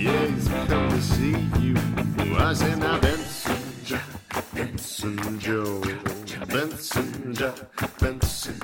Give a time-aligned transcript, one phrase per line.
[0.00, 1.76] He's come to see you.
[2.38, 3.98] I said, now Benson, Joe,
[4.54, 5.82] Benson, Joe,
[6.48, 7.54] Benson, Joe,
[8.00, 8.60] Benson,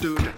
[0.00, 0.29] Joe,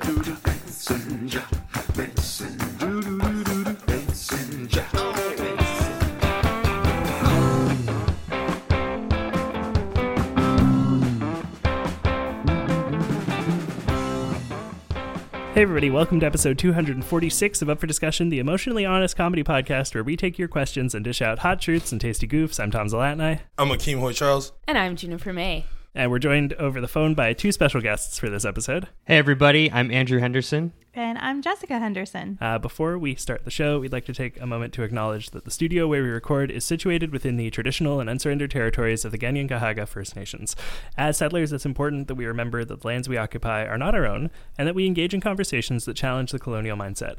[15.83, 20.05] everybody, welcome to episode 246 of Up for Discussion, the emotionally honest comedy podcast where
[20.05, 22.61] we take your questions and dish out hot truths and tasty goofs.
[22.61, 24.53] I'm Tom Zalatni, I'm Akeem Hoy Charles.
[24.69, 25.65] And I'm Juniper May.
[25.95, 28.89] And we're joined over the phone by two special guests for this episode.
[29.05, 30.73] Hey everybody, I'm Andrew Henderson.
[30.95, 32.39] And I'm Jessica Henderson.
[32.41, 35.45] Uh, before we start the show, we'd like to take a moment to acknowledge that
[35.45, 39.19] the studio where we record is situated within the traditional and unsurrendered territories of the
[39.19, 40.57] Kanien'kehá:ka First Nations.
[40.97, 44.07] As settlers, it's important that we remember that the lands we occupy are not our
[44.07, 47.17] own, and that we engage in conversations that challenge the colonial mindset.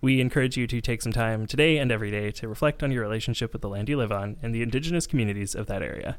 [0.00, 3.02] We encourage you to take some time today and every day to reflect on your
[3.02, 6.16] relationship with the land you live on and the indigenous communities of that area.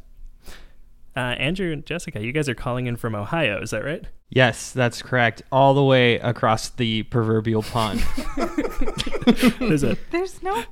[1.15, 4.03] Uh, Andrew and Jessica, you guys are calling in from Ohio, is that right?
[4.29, 5.43] Yes, that's correct.
[5.51, 8.03] All the way across the proverbial pond.
[9.59, 10.63] There's a There's no.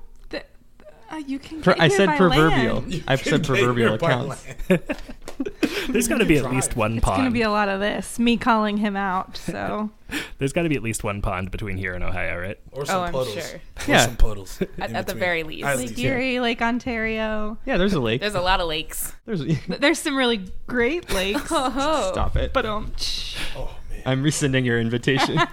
[1.14, 1.62] Th- uh, you can.
[1.62, 2.82] Per- I said by proverbial.
[2.82, 3.04] land.
[3.08, 4.46] I've said proverbial accounts.
[5.90, 7.18] there's got to be at least one It's pond.
[7.20, 8.20] gonna be a lot of this.
[8.20, 9.40] Me calling him out.
[9.54, 9.90] So
[10.38, 12.60] There's got to be at least one pond between here and Ohio, right?
[12.72, 13.34] Or some Oh, I'm puddles.
[13.34, 13.44] sure.
[13.58, 14.06] Or Yeah.
[14.06, 14.62] some puddles.
[14.80, 15.66] At, at the very least.
[15.66, 17.58] At Lake least, Erie, Lake Ontario.
[17.66, 18.22] Yeah, there's a lake.
[18.22, 19.14] There's a lot of lakes.
[19.26, 21.48] There's There's some really great lakes.
[21.52, 22.54] Oh, Stop it.
[22.54, 22.92] but um,
[23.56, 23.70] Oh, man.
[24.06, 25.40] I'm rescinding your invitation.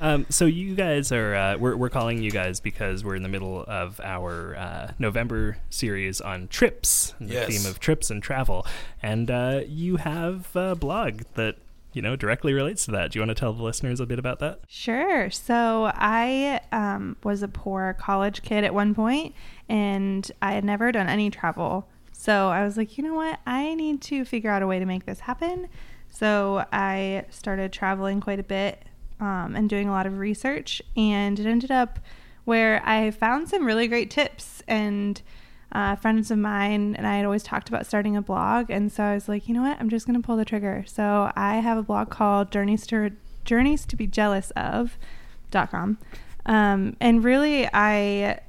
[0.00, 3.28] Um, so you guys are uh, we're we're calling you guys because we're in the
[3.28, 7.48] middle of our uh, November series on trips, and the Yes.
[7.48, 8.64] theme of trips and travel,
[9.02, 11.56] and uh, you have a blog that
[11.92, 13.10] you know directly relates to that.
[13.10, 14.60] Do you want to tell the listeners a bit about that?
[14.68, 15.30] Sure.
[15.30, 19.34] So I um, was a poor college kid at one point,
[19.68, 21.88] and I had never done any travel.
[22.12, 23.40] So I was like, you know what?
[23.46, 25.68] I need to figure out a way to make this happen.
[26.10, 28.84] So I started traveling quite a bit
[29.20, 31.98] um, and doing a lot of research, and it ended up
[32.44, 35.20] where I found some really great tips and.
[35.70, 39.04] Uh, friends of mine and I had always talked about starting a blog, and so
[39.04, 40.82] I was like, you know what, I'm just gonna pull the trigger.
[40.86, 43.10] So I have a blog called Journeys to
[43.44, 44.96] Journeys to be Jealous of
[45.50, 45.98] dot com,
[46.46, 48.40] um, and really I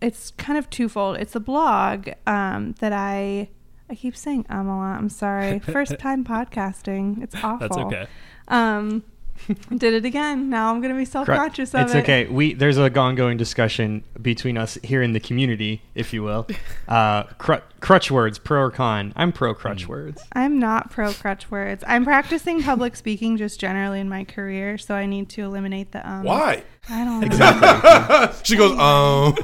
[0.00, 1.18] it's kind of twofold.
[1.18, 3.50] It's a blog um, that I
[3.92, 4.98] I keep saying um a lot.
[4.98, 5.58] I'm sorry.
[5.76, 7.22] First time podcasting.
[7.22, 7.58] It's awful.
[7.58, 8.06] That's okay.
[8.48, 9.04] Um,
[9.76, 10.48] did it again.
[10.50, 11.98] Now I'm gonna be self conscious of it's it.
[11.98, 12.26] okay.
[12.26, 16.46] We there's a ongoing discussion between us here in the community, if you will.
[16.88, 19.14] Uh, cr- crutch words, pro or con.
[19.16, 20.22] I'm pro crutch words.
[20.34, 21.82] I'm not pro crutch words.
[21.86, 26.06] I'm practicing public speaking just generally in my career, so I need to eliminate the
[26.06, 26.24] um.
[26.24, 26.64] Why?
[26.90, 28.32] I don't know.
[28.42, 29.34] she goes, um.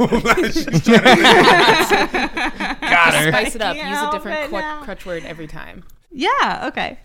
[0.53, 3.28] She's trying to- Got her.
[3.31, 3.76] Spice it up.
[3.76, 4.82] Use a different it qu- now.
[4.84, 5.84] crutch word every time.
[6.10, 6.64] Yeah.
[6.69, 6.98] Okay.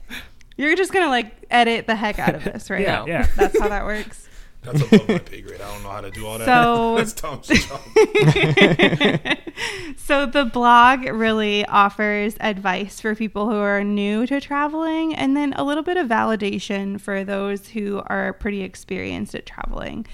[0.58, 2.82] You're just gonna like edit the heck out of this, right?
[2.82, 3.08] Yeah, No.
[3.08, 3.28] yeah.
[3.36, 4.28] That's how that works.
[4.62, 5.60] That's above my pay grade.
[5.60, 6.46] I don't know how to do all that.
[6.46, 7.82] So- That's Tom's job.
[9.98, 15.54] so the blog really offers advice for people who are new to traveling and then
[15.54, 20.06] a little bit of validation for those who are pretty experienced at traveling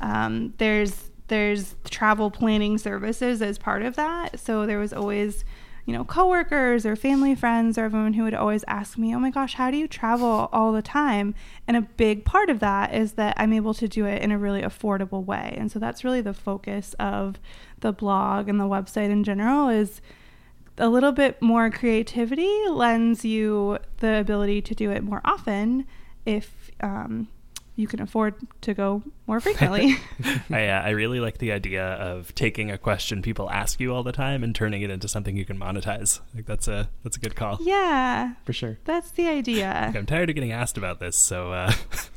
[0.00, 5.44] um, there's there's travel planning services as part of that so there was always
[5.86, 9.30] you know coworkers or family friends or everyone who would always ask me oh my
[9.30, 11.34] gosh how do you travel all the time?
[11.66, 14.38] And a big part of that is that i'm able to do it in a
[14.38, 15.54] really affordable way.
[15.56, 17.38] And so that's really the focus of
[17.80, 20.00] the blog and the website in general is
[20.78, 25.86] a little bit more creativity lends you the ability to do it more often
[26.26, 27.28] if um,
[27.76, 29.96] you can afford to go more frequently.
[30.50, 34.02] I uh, I really like the idea of taking a question people ask you all
[34.02, 36.20] the time and turning it into something you can monetize.
[36.34, 37.58] Like that's a that's a good call.
[37.60, 38.78] yeah, For sure.
[38.84, 39.92] that's the idea.
[39.94, 41.72] I'm tired of getting asked about this, so uh,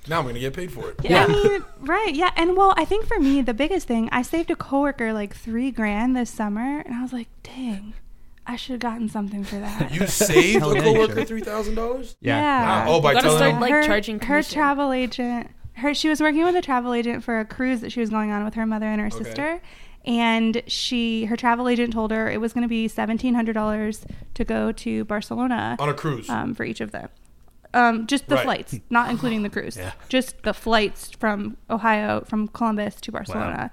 [0.07, 0.95] now I'm going to get paid for it.
[1.09, 2.13] I mean, right?
[2.15, 5.35] Yeah, and well, I think for me the biggest thing, I saved a coworker like
[5.35, 7.93] three grand this summer, and I was like, dang,
[8.51, 9.91] I should have gotten something for that.
[9.93, 12.15] You saved Hell a coworker $3,000?
[12.21, 12.85] Yeah.
[12.85, 12.93] Wow.
[12.95, 13.61] Oh, by You gotta telling start, them.
[13.61, 14.53] like, her, charging her commission.
[14.55, 15.47] travel agent.
[15.73, 18.31] Her she was working with a travel agent for a cruise that she was going
[18.31, 19.23] on with her mother and her Okay.
[19.23, 19.61] sister,
[20.05, 24.03] and she her travel agent told her it was going to be seventeen hundred dollars
[24.33, 26.29] to go to Barcelona on a cruise.
[26.29, 27.07] um, for each of them.
[27.73, 28.43] Um, just the Right.
[28.45, 29.77] flights, not including the cruise.
[29.77, 29.91] Yeah.
[30.09, 33.69] Just the flights from Ohio, from Columbus to Barcelona.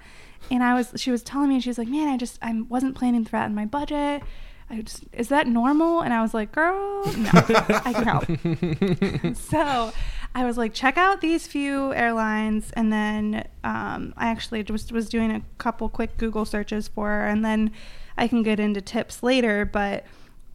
[0.51, 2.61] And I was, she was telling me, and she was like, "Man, I just, I
[2.69, 4.21] wasn't planning for that in my budget.
[4.69, 9.93] I just, is that normal?" And I was like, "Girl, no, I can help." so,
[10.37, 15.09] I was like, check out these few airlines, and then um, I actually just was
[15.09, 17.71] doing a couple quick Google searches for her, and then
[18.17, 19.65] I can get into tips later.
[19.65, 20.05] But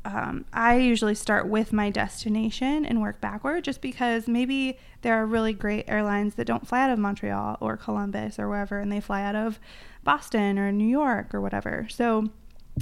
[0.05, 5.27] um, I usually start with my destination and work backward, just because maybe there are
[5.27, 9.01] really great airlines that don't fly out of Montreal or Columbus or wherever, and they
[9.01, 9.59] fly out of
[10.05, 11.89] Boston or New York or whatever.
[11.91, 12.31] So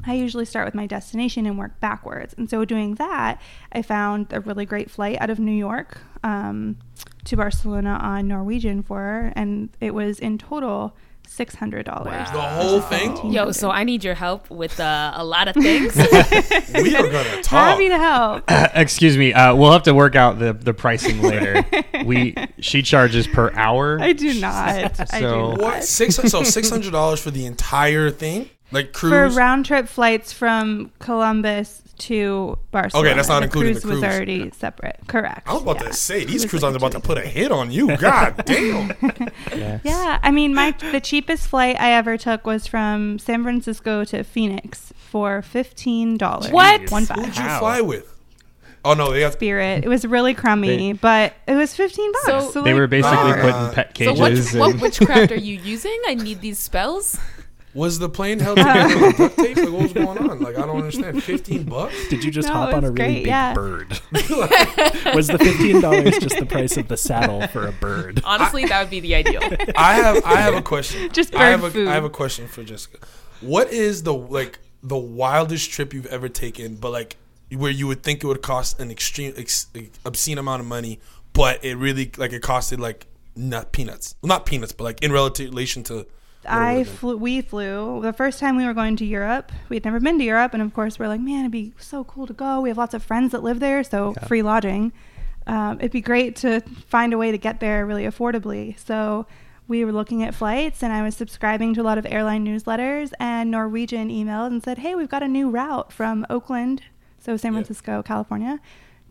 [0.06, 2.34] I usually start with my destination and work backwards.
[2.38, 3.40] And so, doing that,
[3.72, 6.76] I found a really great flight out of New York um,
[7.24, 10.96] to Barcelona on Norwegian for and it was in total
[11.26, 12.30] six hundred dollars.
[12.32, 13.32] The whole thing?
[13.32, 15.94] Yo, so I need your help with uh, a lot of things.
[16.74, 17.70] We are gonna talk.
[17.72, 18.44] Happy to help.
[18.74, 19.32] Excuse me.
[19.32, 21.64] Uh, we'll have to work out the, the pricing later.
[22.04, 24.00] we she charges per hour.
[24.00, 24.54] I do not.
[24.68, 25.58] I do So- not.
[25.60, 26.14] What six?
[26.16, 30.92] So six hundred dollars for the entire thing, like cruise For round trip flights from
[30.98, 33.08] Columbus to Barcelona.
[33.08, 34.14] Okay, that's not included the including cruise the was cruise.
[34.14, 35.00] already separate.
[35.06, 35.48] Correct.
[35.48, 35.88] I was about yeah.
[35.88, 37.96] to say these It cruise lines are about to put a hit on you.
[37.96, 38.94] God damn.
[39.54, 39.80] Yeah.
[39.84, 44.24] Yeah, I mean, my the cheapest flight I ever took was from San Francisco to
[44.24, 46.50] Phoenix for fifteen dollars.
[46.50, 46.90] What?
[46.90, 47.36] One Who'd five.
[47.36, 48.16] you fly with?
[48.82, 49.34] Oh no, they have.
[49.34, 49.84] Spirit.
[49.84, 52.54] It was really crummy, but it was fifteen bucks.
[52.54, 53.34] So- They were basically ah.
[53.34, 53.74] put in God.
[53.74, 54.54] pet so what, cages.
[54.54, 56.00] what witchcraft are you using?
[56.06, 57.18] I need these spells.
[57.72, 59.56] Was the plane held together with duct tape?
[59.56, 60.40] Like what was going on?
[60.40, 61.22] Like I don't understand.
[61.22, 61.94] Fifteen bucks?
[62.08, 63.54] Did you just No, hop it on a really great, big yeah.
[63.54, 63.88] bird?
[65.14, 68.22] was the fifteen dollars just the price of the saddle for a bird?
[68.24, 69.42] Honestly, that would be the ideal.
[69.76, 71.10] I have I have a question.
[71.12, 71.88] Just I have bird a, food.
[71.88, 72.98] I have a question for Jessica.
[73.40, 77.16] What is the like the wildest trip you've ever taken, but like
[77.54, 79.66] where you would think it would cost an extreme ex,
[80.04, 81.00] obscene amount of money,
[81.32, 83.06] but it really like it costed like
[83.36, 86.06] not peanuts, well, not peanuts, but like in relation to.
[86.48, 87.16] I flew.
[87.16, 89.52] We flew the first time we were going to Europe.
[89.68, 92.04] We had never been to Europe, and of course, we're like, man, it'd be so
[92.04, 92.60] cool to go.
[92.60, 94.92] We have lots of friends that live there, so free lodging.
[95.46, 98.78] Um, it'd be great to find a way to get there really affordably.
[98.78, 99.26] So
[99.68, 103.12] we were looking at flights, and I was subscribing to a lot of airline newsletters.
[103.20, 106.82] And Norwegian emailed and said, "Hey, we've got a new route from Oakland,
[107.18, 107.58] so San Yeah.
[107.58, 108.60] Francisco, California,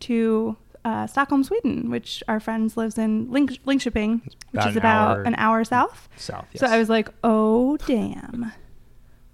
[0.02, 0.58] to."
[0.90, 4.22] Uh, Stockholm, Sweden, which our friends lives in Link- Linköping,
[4.52, 5.22] which is about hour.
[5.22, 6.10] an hour south.
[6.18, 6.48] South.
[6.56, 6.66] So.
[6.66, 8.52] I was like, "Oh damn,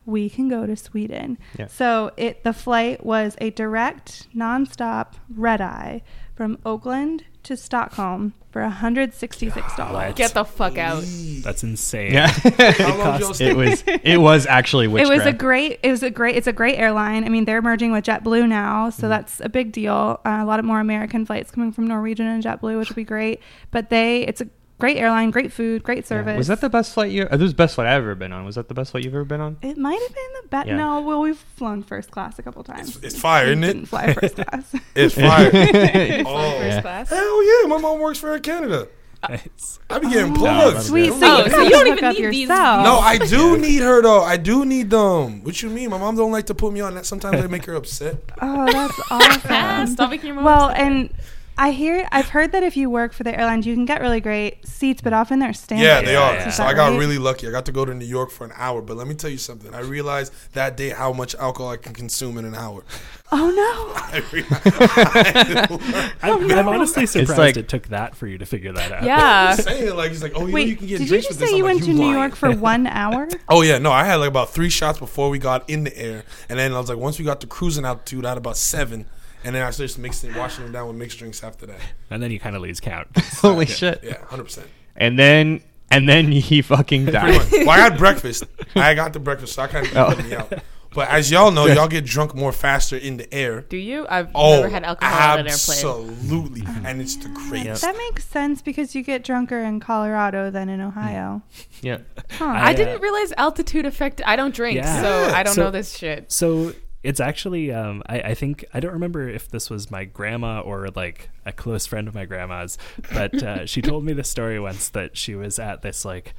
[0.06, 1.68] we can go to Sweden." Yeah.
[1.68, 6.02] So it the flight was a direct, nonstop red eye
[6.36, 10.14] from Oakland to Stockholm for hundred sixty six dollars.
[10.16, 11.04] Get the fuck out.
[11.44, 12.14] That's insane.
[12.14, 12.28] Yeah.
[12.58, 13.50] How long did y'all stay?
[13.52, 15.80] it was it was actually It was a great.
[15.84, 16.36] It was a great.
[16.36, 17.24] It's a great airline.
[17.24, 19.02] I mean, they're merging with JetBlue now, Mm-hmm.
[19.02, 20.20] so that's a big deal.
[20.26, 23.04] Uh, a lot of more American flights coming from Norwegian and JetBlue, which would be
[23.04, 23.40] great.
[23.72, 24.48] But they, it's a
[24.80, 26.04] great airline, great food, great Yeah.
[26.06, 26.38] service.
[26.38, 27.24] Was that the best flight you?
[27.24, 28.46] Uh, this was the best flight I've ever been on.
[28.46, 29.58] Was that the best flight you've ever been on?
[29.62, 30.68] It might have been the best.
[30.68, 30.78] Yeah.
[30.78, 32.98] No, well, we've flown first class a couple times.
[32.98, 33.88] It's, it's fire, isn't it?
[33.88, 34.76] fly first class.
[34.96, 35.52] It's fire.
[35.52, 36.82] First oh Yeah.
[36.82, 37.10] class.
[37.10, 37.68] hell yeah!
[37.68, 38.88] My mom works for Air Canada.
[39.28, 39.80] Nice.
[39.90, 40.86] I be getting Oh, plugs.
[40.86, 41.12] Sweet.
[41.14, 44.22] So Oh, you, so you don't even need these- No, I do need her though.
[44.22, 45.44] I do need them.
[45.44, 45.90] What you mean?
[45.90, 47.08] My mom don't like to put me on that.
[47.08, 48.18] Sometimes I make her upset.
[48.40, 49.88] Oh, that's awesome.
[49.88, 50.86] Stop making your mom well, upset.
[50.86, 51.10] and
[51.58, 54.20] I hear I've heard that if you work for the airlines, you can get really
[54.20, 55.86] great seats, but often they're standard.
[55.86, 56.34] Yeah, they are.
[56.34, 56.48] yeah.
[56.50, 57.00] Is So I got right?
[57.00, 57.48] really lucky.
[57.48, 58.82] I got to go to New York for an hour.
[58.82, 59.74] But let me tell you something.
[59.74, 62.84] I realized that day how much alcohol I can consume in an hour.
[63.32, 63.94] Oh no.
[63.96, 66.16] I realized.
[66.22, 69.04] I'm, I'm honestly surprised like- it took that for you to figure that out.
[69.04, 69.56] yeah.
[69.58, 71.40] I'm saying like he's like, oh, you, Wait, you can get did you drinks just
[71.40, 71.58] with say this.
[71.58, 72.14] you I'm like, went to New lying.
[72.20, 73.28] York for one hour?
[73.50, 76.24] Oh yeah, no, I had like about three shots before we got in the air,
[76.50, 79.06] and then I was like, once we got to cruising altitude, I had about seven,
[79.46, 81.80] and then I started mixing, washing them down with mixed drinks after that.
[82.10, 83.08] And then you kind of lose count.
[83.42, 83.74] Holy Yeah.
[83.74, 84.00] shit!
[84.04, 84.68] Yeah, hundred percent.
[84.96, 85.62] And then
[85.92, 87.42] and then he fucking died.
[87.52, 88.44] Well, I had breakfast.
[88.76, 90.16] I got the breakfast, so I kind of Oh.
[90.16, 90.52] put me out.
[90.94, 93.62] But as y'all know, y'all get drunk more faster in the air.
[93.68, 94.06] Do you?
[94.10, 95.50] I've Oh, never had alcohol on an airplane.
[95.50, 97.82] absolutely, and it's the greatest.
[97.82, 101.42] That makes sense because you get drunker in Colorado than in Ohio.
[101.82, 101.98] yeah.
[102.32, 102.46] Huh.
[102.46, 104.22] I, I uh, didn't realize altitude affect.
[104.26, 105.02] I don't drink, Yeah.
[105.02, 106.32] so I don't So- know this shit.
[106.32, 106.72] So
[107.06, 110.90] it's actually, um, I, I think, I don't remember if this was my grandma or
[110.96, 112.78] like a close friend of my grandma's,
[113.14, 116.34] but uh, she told me the story once that she was at this like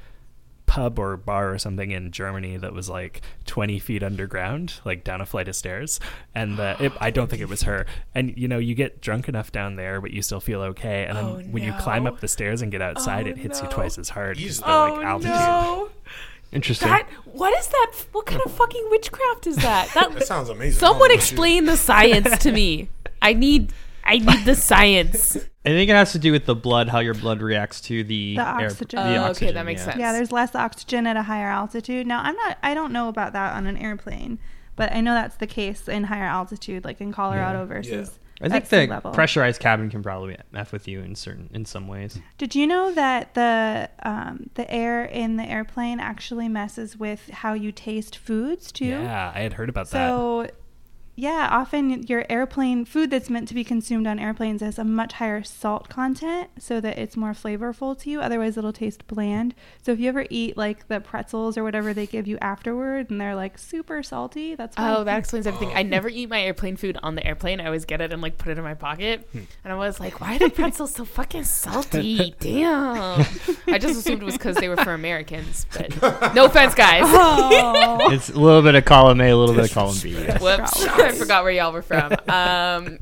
[0.65, 5.21] pub or bar or something in Germany that was like 20 feet underground, like down
[5.21, 5.97] a flight of stairs.
[6.35, 7.85] And uh, it, I don't think it was her.
[8.13, 11.05] And you know, you get drunk enough down there, but you still feel okay.
[11.05, 13.61] And then Oh, when you climb up the stairs and get outside, Oh, it hits
[13.61, 14.35] you twice as hard.
[14.35, 14.67] 'cause Easily.
[14.67, 15.31] the, Oh like, altitude.
[15.35, 15.89] no!
[16.51, 16.87] Interesting.
[16.89, 17.91] That what is that?
[18.13, 19.89] What kind of fucking witchcraft is that?
[19.93, 20.79] That That sounds amazing.
[20.79, 22.89] someone I don't explain the science to me.
[23.21, 23.73] I need.
[24.03, 25.35] I need the science.
[25.65, 28.35] I think it has to do with the blood, how your blood reacts to the,
[28.37, 28.99] The air- oxygen.
[28.99, 29.85] the Oh, okay, oxygen, that makes yeah.
[29.85, 29.99] sense.
[29.99, 32.07] Yeah, there's less oxygen at a higher altitude.
[32.07, 34.39] Now, I'm not I don't know about that on an airplane,
[34.77, 37.65] but I know that's the case in higher altitude like in Colorado Yeah.
[37.65, 39.11] versus I think the level.
[39.11, 42.19] pressurized cabin can probably f with you in certain in some ways.
[42.37, 47.53] Did you know that the um, the air in the airplane actually messes with how
[47.53, 48.85] you taste foods too?
[48.85, 50.09] Yeah, I had heard about that.
[50.09, 50.47] So,
[51.19, 55.13] yeah, often your airplane food that's meant to be consumed on airplanes has a much
[55.13, 58.21] higher salt content so that it's more flavorful to you.
[58.21, 59.55] Otherwise, it'll taste bland.
[59.81, 63.19] So, if you ever eat like the pretzels or whatever they give you afterward and
[63.19, 65.75] they're like super salty, that's why Oh, that explains everything.
[65.75, 67.59] I never eat my airplane food on the airplane.
[67.59, 69.27] I always get it and like put it in my pocket.
[69.31, 69.39] Hmm.
[69.63, 72.35] And I was like, why are the pretzels so fucking salty?
[72.39, 73.25] Damn.
[73.67, 75.65] I just assumed it was because they were for Americans.
[75.73, 75.99] But
[76.35, 77.01] no offense, guys.
[77.05, 78.11] Oh.
[78.11, 80.11] It's a little bit of column A, a little bit of column B.
[80.11, 80.39] yes.
[80.41, 80.85] Whoops.
[81.07, 82.13] I forgot where y'all were from.
[82.29, 82.99] Um,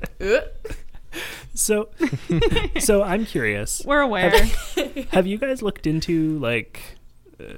[1.54, 1.90] So,
[2.80, 3.82] so I'm curious.
[3.86, 4.32] We're aware.
[5.12, 6.95] Have you guys looked into like?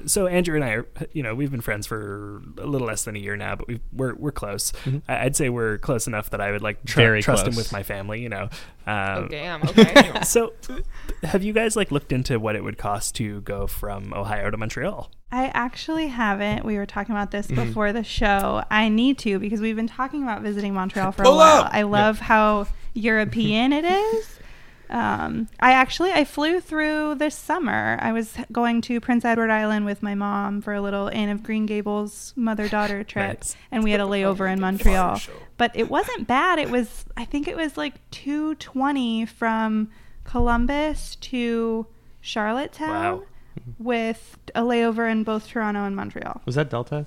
[0.06, 3.16] So Andrew and I are, you know, we've been friends for a little less than
[3.16, 4.74] a year now, but we've, we're we're close.
[5.08, 7.72] I, I'd say we're close enough that I would like tr- Very trust him with
[7.72, 8.22] my family.
[8.22, 8.50] You know.
[8.88, 9.64] oh, Um, damn.
[9.64, 10.12] Okay.
[10.24, 10.54] so,
[11.24, 14.58] have you guys like looked into what it would cost to go from Ohio to
[14.58, 15.12] Montreal?
[15.32, 16.64] I actually haven't.
[16.64, 17.66] We were talking about this Mm-hmm.
[17.68, 18.64] before the show.
[18.72, 21.62] I need to because we've been talking about visiting Montreal for Pull a while.
[21.66, 21.70] up!
[21.74, 24.37] I love how European it is.
[24.90, 27.98] Um, I actually I flew through this summer.
[28.02, 31.44] I was going to Prince Edward Island with my mom for a little Anne of
[31.44, 33.56] Green Gables mother daughter trip, Nice.
[33.72, 35.20] and we had a layover in Montreal.
[35.58, 36.60] But it wasn't bad.
[36.60, 39.90] It was I think it was like two twenty from
[40.24, 41.88] Columbus to
[42.22, 43.24] Charlottetown Wow.
[43.80, 46.42] with a layover in both Toronto and Montreal.
[46.46, 47.06] Was that Delta?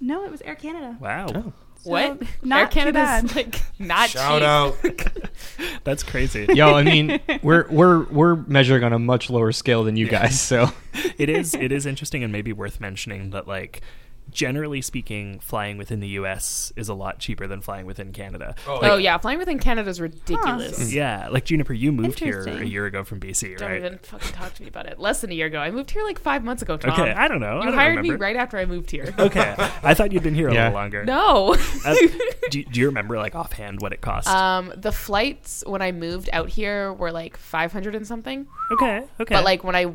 [0.00, 0.96] No, it was Air Canada.
[1.00, 1.52] Wow, Oh.
[1.86, 2.22] So, what?
[2.42, 3.36] not Air too Canada's bad.
[3.36, 5.06] like not Shout cheap.
[5.06, 5.30] out.
[5.84, 6.46] that's crazy.
[6.54, 10.40] Yo, I mean, we're we're we're measuring on a much lower scale than you guys,
[10.40, 10.70] so
[11.18, 13.80] it is it is interesting and maybe worth mentioning that like
[14.30, 18.54] generally speaking flying within the US is a lot cheaper than flying within Canada.
[18.66, 20.92] Oh, Oh yeah, flying within Canada is ridiculous.
[20.92, 23.58] Yeah, like Juniper you moved here a year ago from BC, right?
[23.58, 24.98] Don't even fucking talk to me about it.
[24.98, 25.58] Less than a year ago.
[25.58, 26.92] I moved here like five months ago, Tom.
[26.92, 27.58] Okay, I don't know.
[27.58, 29.14] I You don't hired me right after I moved here.
[29.26, 30.64] Okay, I thought you'd been here a Yeah.
[30.66, 31.04] little longer.
[31.04, 31.54] No.
[31.84, 31.94] Uh,
[32.50, 34.28] do, do you remember like offhand what it cost?
[34.28, 38.46] um, the flights when I moved out here were like 500 and something.
[38.72, 39.34] okay, okay.
[39.34, 39.94] But like when I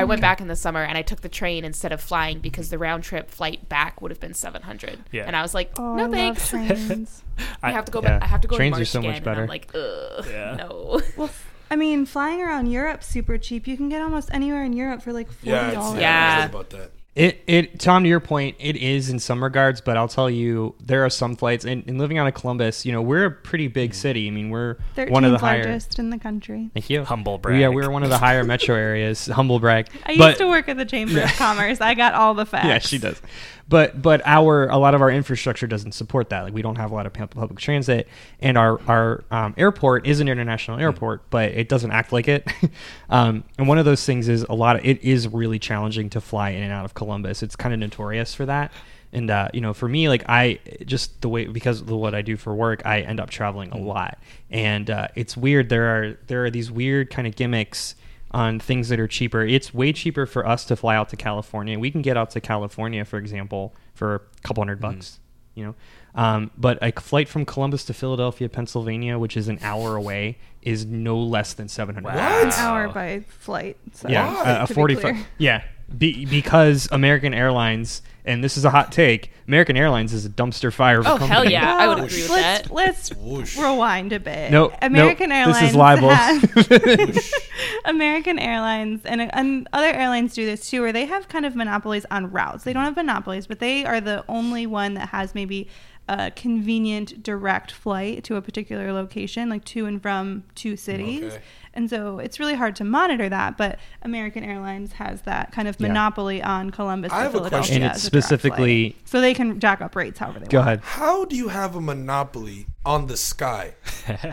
[0.00, 2.70] I went back in the summer and I took the train instead of flying because
[2.70, 4.98] the round trip flight back would have been 700.
[5.12, 5.24] Yeah.
[5.26, 6.48] And I was like, Oh, I no love thanks.
[6.48, 7.22] trains.
[7.62, 8.18] I have to go Yeah.
[8.18, 8.22] back.
[8.22, 9.42] I have to go Trains are in March so much again, and better.
[9.42, 10.54] I'm like, ugh, Yeah.
[10.56, 11.00] no.
[11.16, 11.30] well,
[11.70, 13.66] I mean, flying around Europe super cheap.
[13.66, 15.92] You can get almost anywhere in Europe for like forty Yeah, dollars.
[15.94, 16.08] it's, Yeah.
[16.30, 16.36] yeah.
[16.38, 16.90] I heard about that.
[17.18, 20.76] It it Tom to your point, it is in some regards, but I'll tell you
[20.78, 23.66] there are some flights and, and living out of Columbus, you know, we're a pretty
[23.66, 23.94] big mm.
[23.94, 24.28] city.
[24.28, 24.76] I mean, we're
[25.08, 26.70] one of the higher largest in the country.
[26.74, 27.02] Thank you.
[27.02, 27.60] Humble brag.
[27.60, 29.26] Yeah, we're one of the higher metro areas.
[29.38, 29.88] Humble brag.
[30.06, 31.80] I used to work at the Chamber of Commerce.
[31.80, 32.66] I got all the facts.
[32.66, 33.20] Yeah, she does.
[33.68, 36.42] But but our a lot of our infrastructure doesn't support that.
[36.42, 38.08] Like we don't have a lot of public transit,
[38.40, 42.50] and our our um, airport is an international airport, but it doesn't act like it.
[43.10, 46.20] um, and one of those things is a lot of it is really challenging to
[46.20, 47.42] fly in and out of Columbus.
[47.42, 48.72] It's kind of notorious for that.
[49.12, 52.22] And uh, you know, for me, like I just the way because of what I
[52.22, 54.18] do for work, I end up traveling a lot,
[54.50, 55.68] and uh, it's weird.
[55.68, 57.94] There are there are these weird kind of gimmicks
[58.30, 59.42] on things that are cheaper.
[59.44, 61.78] It's way cheaper for us to fly out to California.
[61.78, 65.18] We can get out to California, for example, for a couple hundred bucks.
[65.54, 65.74] You know,
[66.14, 70.84] um, but a flight from Columbus to Philadelphia, Pennsylvania, which is an hour away, is
[70.86, 72.14] no less than seven hundred.
[72.14, 72.42] Wow.
[72.42, 73.76] An hour by flight.
[73.92, 74.50] So Yeah, Why?
[74.50, 75.16] a- a be forty-five.
[75.38, 75.64] Yeah,
[75.96, 79.32] be, because American Airlines, and this is a hot take.
[79.48, 81.00] American Airlines is a dumpster fire.
[81.00, 81.52] Of a Oh, hell company.
[81.52, 81.76] yeah.
[81.76, 82.70] I would agree with let's, that.
[82.74, 83.56] Let's Whoosh.
[83.56, 84.50] rewind a bit.
[84.52, 85.60] No, American nope, Airlines.
[85.60, 86.10] This is libel.
[86.10, 87.32] has-
[87.84, 92.04] American Airlines and, and other airlines do this too, where they have kind of monopolies
[92.10, 92.64] on routes.
[92.64, 95.68] They don't have monopolies, but they are the only one that has maybe
[96.08, 101.32] a convenient direct flight to a particular location, like to and from two cities.
[101.34, 101.42] Okay.
[101.78, 105.76] And so it's really hard to monitor that, but American Airlines has that kind of
[105.78, 105.86] Yeah.
[105.86, 107.82] monopoly on Columbus I to have a question.
[107.82, 110.58] And it's as a direct specifically- so they can jack up rates however they Go
[110.58, 110.66] want.
[110.66, 110.80] ahead.
[110.82, 113.74] How do you have a monopoly on the sky?
[114.08, 114.24] like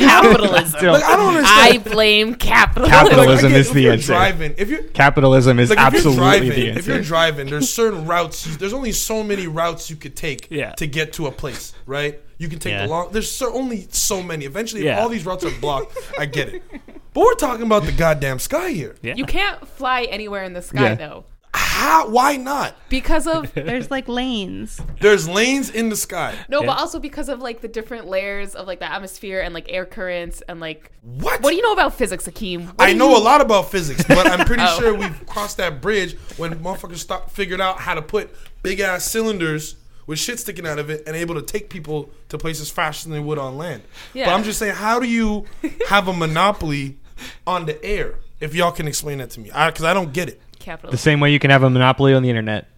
[0.00, 0.86] Capitalism.
[0.92, 2.90] Like, I don't I blame capitalism.
[2.90, 4.12] Capitalism Like, I is the you're answer.
[4.14, 7.68] Driving, if you're Capitalism is like if absolutely you're driving, the if you're driving, there's
[7.68, 8.56] certain routes.
[8.56, 10.70] There's only so many routes you could take Yeah.
[10.72, 12.18] to get to a place, right?
[12.38, 12.82] You can take Yeah.
[12.86, 13.08] the long.
[13.12, 14.44] There's so, only so many.
[14.44, 14.94] Eventually, Yeah.
[14.96, 16.62] if all these routes are blocked, I get it.
[17.14, 18.96] But we're talking about the goddamn sky here.
[19.02, 19.14] Yeah.
[19.16, 20.94] You can't fly anywhere in the sky Yeah.
[20.94, 21.24] though.
[21.54, 22.08] How?
[22.08, 22.74] Why not?
[22.88, 24.80] Because of There's like lanes.
[25.00, 26.34] There's lanes in the sky.
[26.48, 26.66] no, Yeah.
[26.68, 29.84] but also because of like the different layers of like the atmosphere and like air
[29.84, 31.42] currents and like What?
[31.42, 32.66] what do you know about physics, Akeem?
[32.68, 34.78] What I know you- a lot about physics, but I'm pretty Oh.
[34.80, 38.30] sure we've crossed that bridge when motherfuckers start figured out how to put
[38.62, 39.74] big ass cylinders
[40.06, 43.12] with shit sticking out of it and able to take people to places faster than
[43.12, 43.82] they would on land.
[44.12, 45.46] But I'm just saying, how do you
[45.88, 46.98] have a monopoly
[47.46, 48.16] on the air?
[48.40, 50.40] If y'all can explain that to me, because I, don't get it.
[50.58, 50.90] Capital.
[50.90, 52.68] The same way you can have a monopoly on the internet.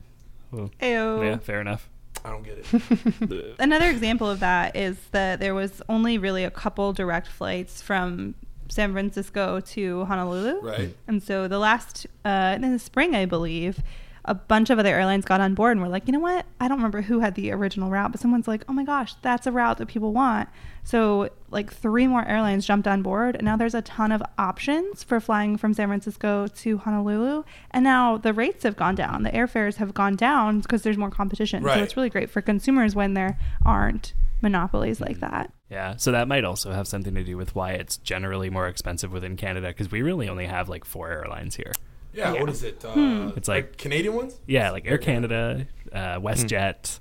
[0.53, 0.71] Ew.
[0.81, 1.89] Yeah, fair enough.
[2.25, 3.55] I don't get it.
[3.59, 8.35] Another example of that is that there was only really a couple direct flights from
[8.69, 10.61] San Francisco to Honolulu.
[10.61, 10.97] Right.
[11.07, 13.83] And so the last, uh, in the spring, I believe,
[14.25, 16.47] a bunch of other airlines got on board and were like, you know what?
[16.61, 19.47] I don't remember who had the original route, but someone's like, oh my gosh, that's
[19.47, 20.49] a route that people want.
[20.83, 25.03] So, like, three more airlines jumped on board, and now there's a ton of options
[25.03, 27.45] for flying from San Francisco to Honolulu.
[27.71, 29.23] And now the rates have gone down.
[29.23, 31.63] The airfares have gone down because there's more competition.
[31.63, 31.77] Right.
[31.77, 34.13] So, it's really great for consumers when there aren't
[34.43, 35.33] monopolies like mm-hmm.
[35.33, 35.53] that.
[35.71, 39.11] Yeah, so that might also have something to do with why it's generally more expensive
[39.11, 41.73] within Canada because we really only have like four airlines here.
[42.15, 42.41] Yeah, Yeah.
[42.41, 42.85] what is it?
[42.85, 43.29] Uh, Hmm.
[43.37, 44.39] It's like- Canadian ones.
[44.47, 47.01] Yeah, like Air Canada, uh, WestJet.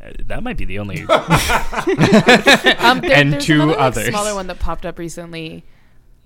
[0.00, 1.02] Uh, that might be the only.
[2.78, 4.08] Um, there- And two another, like, others.
[4.08, 5.64] smaller one that popped up recently,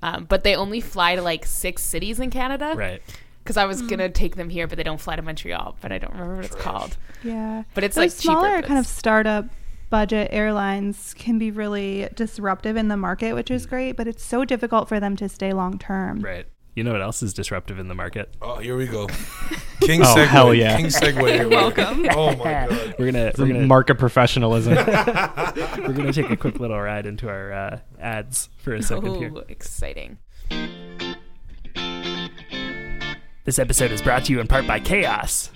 [0.02, 2.74] um, but they only fly to like six cities in Canada.
[2.76, 3.02] right.
[3.42, 5.78] Because I was gonna take them here, but they don't fly to Montreal.
[5.80, 6.98] But I don't remember what it's called.
[7.24, 7.62] Yeah.
[7.72, 9.46] But it's Those like smaller but kind of startup
[9.88, 14.44] budget airlines can be really disruptive in the market, which is great, but it's so
[14.44, 16.20] difficult for them to stay long term.
[16.20, 16.44] Right.
[16.78, 18.32] You know what else is disruptive in the market?
[18.40, 19.08] Oh, here we go.
[19.80, 20.04] King segue.
[20.04, 20.26] Oh, segue.
[20.28, 20.76] hell yeah.
[20.76, 21.36] King segue.
[21.36, 22.06] You're welcome.
[22.12, 22.94] Oh my god.
[22.96, 24.74] We're gonna The we're gonna market professionalism.
[24.76, 29.32] we're gonna take a quick little ride into our uh, ads for a second here.
[29.32, 30.18] Ooh, exciting.
[33.44, 35.50] This episode is brought to you in part by Kaos.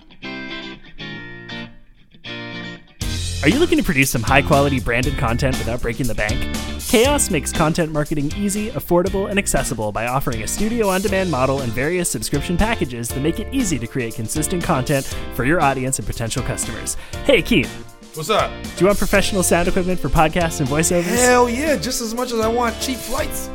[3.43, 6.57] Are you looking to produce some high quality branded content without breaking the bank?
[6.89, 11.61] Kaos makes content marketing easy, affordable, and accessible by offering a studio on demand model
[11.63, 15.99] and various subscription packages that make it easy to create consistent content for your audience
[15.99, 16.95] and potential customers.
[17.25, 17.69] Hey, Keith,
[18.15, 18.53] What's up?
[18.63, 21.03] do you want professional sound equipment for podcasts and voiceovers?
[21.03, 21.75] Hell yeah!
[21.77, 23.49] Just as much as I want cheap flights.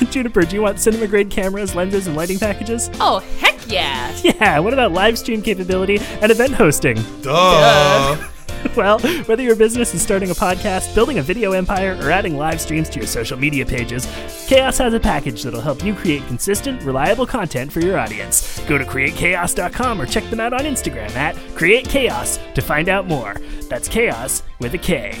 [0.10, 2.88] Juniper, do you want cinema grade cameras, lenses, and lighting packages?
[2.98, 4.16] Oh heck yeah!
[4.24, 6.96] Yeah, what about live stream capability and event hosting?
[7.20, 8.28] Duh.
[8.76, 12.60] Well, whether your business is starting a podcast, building a video empire, or adding live
[12.60, 14.06] streams to your social media pages,
[14.48, 18.58] Kaos has a package that'll help you create consistent, reliable content for your audience.
[18.66, 23.36] Go to createkaos.com or check them out on Instagram at createchaos to find out more.
[23.68, 25.14] That's chaos with a K.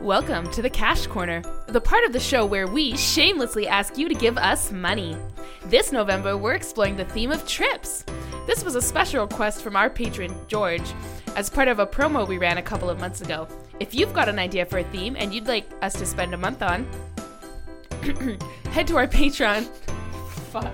[0.00, 4.08] Welcome to the Cash Corner, the part of the show where we shamelessly ask you
[4.08, 5.16] to give us money.
[5.66, 8.04] This November, we're exploring the theme of trips.
[8.46, 10.92] This was a special request from our patron, George,
[11.34, 13.48] as part of a promo we ran a couple of months ago.
[13.80, 16.36] If you've got an idea for a theme and you'd like us to spend a
[16.36, 16.86] month on,
[18.70, 19.64] head to our Patreon.
[20.52, 20.72] Fuck.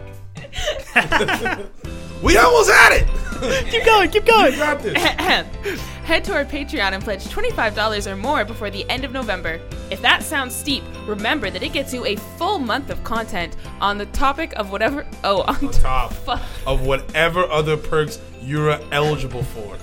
[2.22, 3.06] We almost had it.
[3.70, 4.52] Keep going, keep going!
[4.52, 4.94] We got this.
[6.04, 9.59] Head to our Patreon and pledge $25 or more before the end of November.
[9.90, 13.96] If that sounds steep, remember that it gets you a full month of content on
[13.96, 15.06] the topic of whatever.
[15.24, 16.42] Oh, on Top Fuck.
[16.66, 19.78] of whatever other perks you're eligible for.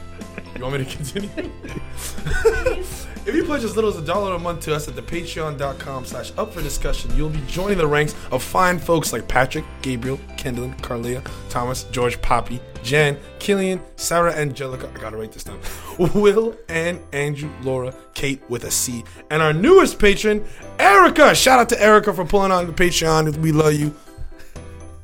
[0.55, 1.29] You want me to continue?
[3.27, 6.05] If you pledge as little as a dollar a month to us at the patreon.com
[6.05, 10.17] slash up for discussion, you'll be joining the ranks of fine folks like Patrick, Gabriel,
[10.37, 15.59] Kendall, Carlia, Thomas, George, Poppy, Jen, Killian, Sarah, Angelica, I gotta write this down,
[16.15, 20.45] Will, and Andrew, Laura, Kate with a C, and our newest patron,
[20.79, 21.35] Erica.
[21.35, 23.35] Shout out to Erica for pulling on the Patreon.
[23.37, 23.93] We love you.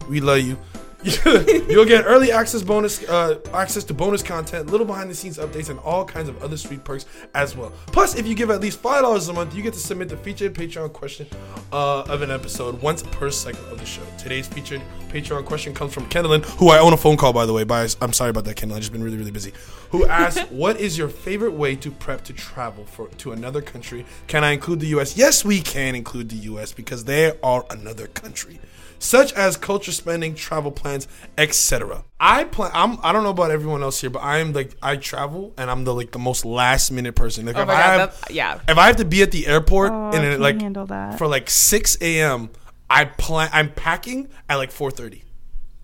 [0.09, 0.57] We love you.
[1.69, 5.69] You'll get early access bonus uh, access to bonus content, little behind the scenes updates,
[5.69, 7.73] and all kinds of other sweet perks as well.
[7.87, 10.15] Plus, if you give at least five dollars a month, you get to submit the
[10.15, 11.27] featured Patreon question
[11.73, 14.01] uh, of an episode once per segment of the show.
[14.17, 17.53] Today's featured Patreon question comes from Kendallin, who I own a phone call by the
[17.53, 17.65] way.
[17.65, 18.77] By I'm sorry about that, Kendall.
[18.77, 19.51] I've just been really really busy.
[19.89, 24.05] Who asked, "What is your favorite way to prep to travel for to another country?
[24.27, 26.71] Can I include the U.S.?" Yes, we can include the U.S.
[26.71, 28.61] because they are another country
[29.03, 32.03] such as culture spending, travel plans, etc.
[32.19, 32.71] I plan.
[32.73, 32.97] I'm.
[33.03, 35.83] I don't know about everyone else here, but I am like I travel, and I'm
[35.83, 37.45] the like the most last minute person.
[37.45, 38.59] Like Oh if my I god, have, yeah.
[38.67, 40.85] if I have to be at the airport Oh, and I it, can't like handle
[40.87, 41.17] that.
[41.17, 42.49] for like 6 a.m.,
[42.89, 43.49] I plan.
[43.51, 45.21] I'm packing at like 4:30.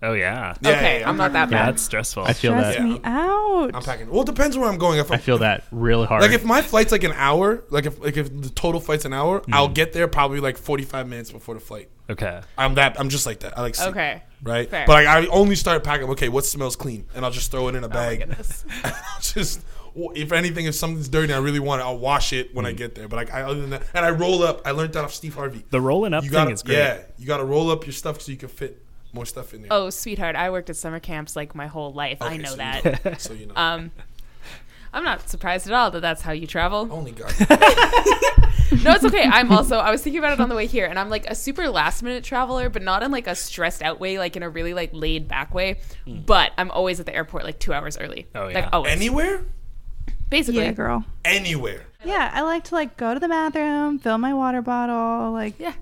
[0.02, 0.54] Oh, yeah.
[0.62, 1.08] Yeah, okay, yeah, yeah.
[1.10, 1.74] I'm not that Yeah, bad.
[1.74, 2.22] that's stressful.
[2.24, 2.82] I feel Stress that.
[2.82, 3.70] me out.
[3.74, 4.08] I'm packing.
[4.08, 4.98] Well, it depends where I'm going.
[4.98, 6.22] If I I'm, feel that really hard.
[6.22, 9.12] like if my flight's like an hour, like if like if the total flight's an
[9.12, 9.52] hour, Mm.
[9.52, 11.90] I'll get there probably like 45 minutes before the flight.
[12.10, 12.40] Okay.
[12.58, 12.98] I'm that.
[13.00, 13.56] I'm just like that.
[13.58, 13.90] I like sleep.
[13.90, 14.22] Okay.
[14.42, 14.68] right?
[14.68, 14.84] Fair.
[14.86, 16.08] But like, I only start packing.
[16.10, 18.18] Okay, what smells clean, and I'll just throw it in a Oh my bag.
[18.20, 18.64] goodness.
[19.20, 19.62] just
[20.14, 22.54] if anything, if something's dirty, I really want it, I'll wash it Mm.
[22.54, 23.08] when I get there.
[23.08, 24.62] But like, I, other than that, and I roll up.
[24.66, 25.64] I learned that off Steve Harvey.
[25.70, 26.76] The rolling up You thing gotta, is great.
[26.76, 29.62] yeah, you got to roll up your stuff so you can fit more stuff in
[29.62, 29.72] there.
[29.72, 32.18] Oh, sweetheart, I worked at summer camps like my whole life.
[32.20, 33.04] I know so you that.
[33.04, 33.14] know.
[33.18, 33.54] so you know.
[33.56, 33.90] Um,
[34.92, 36.88] I'm not surprised at all that that's how you travel.
[36.90, 37.32] Only God.
[38.84, 39.24] No, it's okay.
[39.24, 41.34] I'm also I was thinking about it on the way here, and I'm like a
[41.34, 44.48] super last minute traveler, but not in like a stressed out way, like in a
[44.48, 45.80] really like laid back way.
[46.06, 46.20] Hmm.
[46.20, 48.28] But I'm always at the airport like two hours early.
[48.32, 48.68] Oh, like yeah.
[48.72, 49.44] always, Anywhere?
[50.30, 50.62] basically.
[50.62, 51.04] Yeah, girl.
[51.24, 51.84] Anywhere.
[52.04, 55.72] Yeah, I like to like go to the bathroom, fill my water bottle, like Yeah.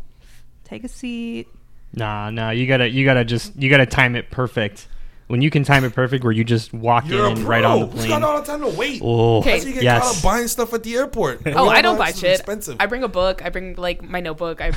[0.64, 1.46] take a seat.
[1.92, 2.50] Nah, nah.
[2.50, 4.88] You gotta, you gotta just, you gotta time it perfect.
[5.28, 7.44] When you can time it perfect, where you just walk You're a in pro.
[7.46, 8.08] right on the Who's plane.
[8.08, 9.00] got all the time to wait?
[9.04, 9.58] Oh, Okay.
[9.58, 10.02] How you get yes.
[10.02, 11.42] caught up buying stuff at the airport?
[11.46, 12.34] Oh, I don't buy this is shit.
[12.40, 12.76] Expensive.
[12.80, 13.44] I bring a book.
[13.44, 14.60] I bring like my notebook.
[14.62, 14.72] I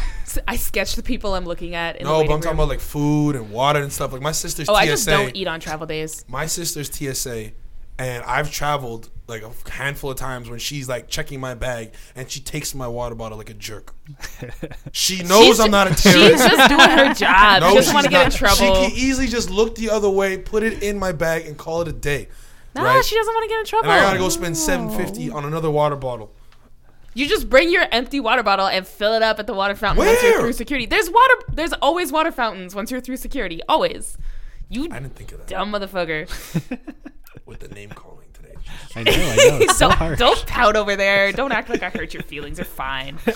[0.48, 1.96] I sketch the people I'm looking at.
[1.98, 2.60] In the no, but waiting I'm talking room.
[2.60, 4.12] about like food and water and stuff.
[4.12, 4.80] Like my sister's Oh, TSA.
[4.82, 6.26] I just don't eat on travel days.
[6.28, 7.52] my sister's TSA,
[7.98, 12.30] and I've traveled like a handful of times when she's like checking my bag and
[12.30, 13.96] she takes my water bottle like a jerk.
[14.92, 16.44] She knows She's I'm not a terrorist.
[16.44, 17.62] She's just doing her job.
[17.62, 18.56] no, she doesn't she's want to get in trouble.
[18.56, 21.82] She can easily just look the other way, put it in my bag, and call
[21.82, 22.28] it a day.
[22.76, 23.06] nah, right?
[23.06, 23.90] she doesn't want to get in trouble.
[23.90, 26.32] And I gotta go spend seven fifty on another water bottle.
[27.14, 30.06] You just bring your empty water bottle and fill it up at the water fountain
[30.06, 30.86] once you're through security.
[30.86, 31.34] There's water.
[31.52, 33.62] There's always water fountains once you're through security.
[33.68, 34.18] Always.
[34.70, 36.30] You I didn't think of that dumb motherfucker.
[37.46, 38.21] with the name calling today.
[38.96, 39.58] I know, I know.
[39.62, 40.18] It's so don't, hard.
[40.20, 41.32] don't pout over there.
[41.32, 42.58] Don't act like I hurt your feelings.
[42.58, 43.18] You're fine.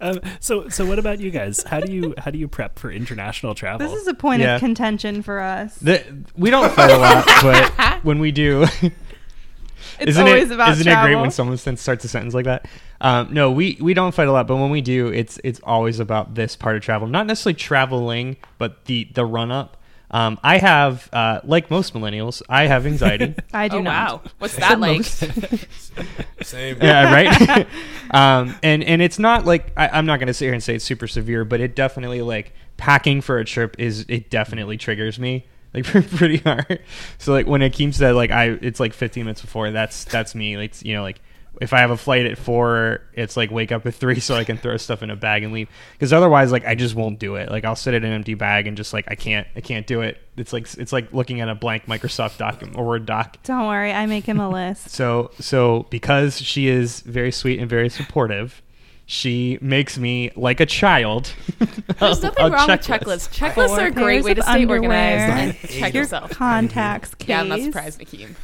[0.00, 1.60] Um, so, so what about you guys?
[1.64, 3.84] How do you how do you prep for international travel?
[3.88, 4.54] This is a point Yeah.
[4.54, 5.74] of contention for us.
[5.78, 6.04] The,
[6.36, 8.66] we don't fight a lot, but when we do,
[9.98, 11.08] It's isn't always it, about isn't it travel.
[11.08, 12.66] great when someone sen- starts a sentence like that?
[13.00, 15.98] Um, no, we, we don't fight a lot, but when we do, it's it's always
[16.00, 17.08] about this part of travel.
[17.08, 19.76] Not necessarily traveling, but the the run up.
[20.14, 23.34] Um, I have, uh, like most millennials, I have anxiety.
[23.52, 24.12] I do oh not.
[24.24, 24.30] wow.
[24.38, 25.02] What's that like?
[26.42, 26.78] Same.
[26.80, 27.66] yeah, right.
[28.12, 30.76] um, and and it's not like I, I'm not going to sit here and say
[30.76, 35.18] it's super severe, but it definitely like packing for a trip is it definitely triggers
[35.18, 36.80] me like pretty hard.
[37.18, 40.56] So like when Akeem said like I it's like 15 minutes before that's that's me.
[40.56, 41.20] Like you know like
[41.60, 44.44] if I have a flight at four, it's like wake up at three so I
[44.44, 45.68] can throw stuff in a bag and leave.
[45.92, 47.50] Because otherwise, like I just won't do it.
[47.50, 50.00] Like I'll sit at an empty bag and just like I can't, I can't do
[50.00, 50.18] it.
[50.36, 53.38] It's like it's like looking at a blank Microsoft doc or Word doc.
[53.44, 54.90] Don't worry, I make him a list.
[54.90, 58.62] So so because she is very sweet and very supportive,
[59.06, 61.32] she makes me like a child.
[61.98, 63.32] There's nothing a wrong with checklists.
[63.34, 64.80] Checklists are a great way to stay underwear.
[64.80, 66.30] organized and check your yourself.
[66.30, 67.28] Contacts case.
[67.28, 68.34] Yeah, I'm not surprised, Akeem.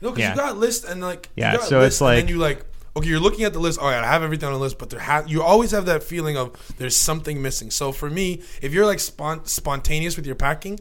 [0.00, 0.30] No, because Yeah.
[0.30, 2.38] you got list and like Yeah, you got so lists it's and like- then you
[2.38, 2.64] like
[2.96, 3.78] okay, you're looking at the list.
[3.78, 6.02] All right, I have everything on the list, but there ha- you always have that
[6.02, 7.70] feeling of there's something missing.
[7.70, 10.80] So for me, if you're like spon- spontaneous with your packing,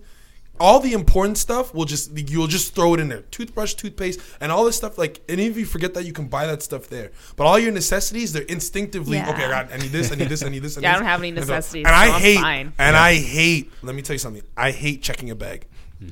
[0.60, 3.22] all the important stuff will just you'll just throw it in there.
[3.30, 4.98] Toothbrush, toothpaste, and all this stuff.
[4.98, 7.12] Like, and if you forget that, you can buy that stuff there.
[7.36, 9.30] But all your necessities, they're instinctively Yeah.
[9.30, 9.46] okay.
[9.46, 10.76] I got, I need this, I need this, I need this.
[10.78, 12.40] I need Yeah, I don't have any And so- necessities, And I so I'm hate,
[12.40, 12.74] fine.
[12.80, 13.72] and I hate.
[13.84, 14.42] Let me tell you something.
[14.58, 15.68] I hate checking a bag.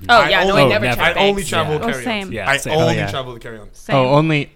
[0.10, 0.95] Oh I yeah, no, only- I never never.
[1.02, 1.80] check I only travel Yeah.
[1.80, 2.06] with Oh, carry-ons.
[2.26, 2.34] same.
[2.34, 2.74] Yeah, I same.
[2.74, 3.12] only Oh, yeah.
[3.12, 3.78] travel with carry-ons.
[3.78, 3.95] Same.
[3.95, 4.52] Oh, only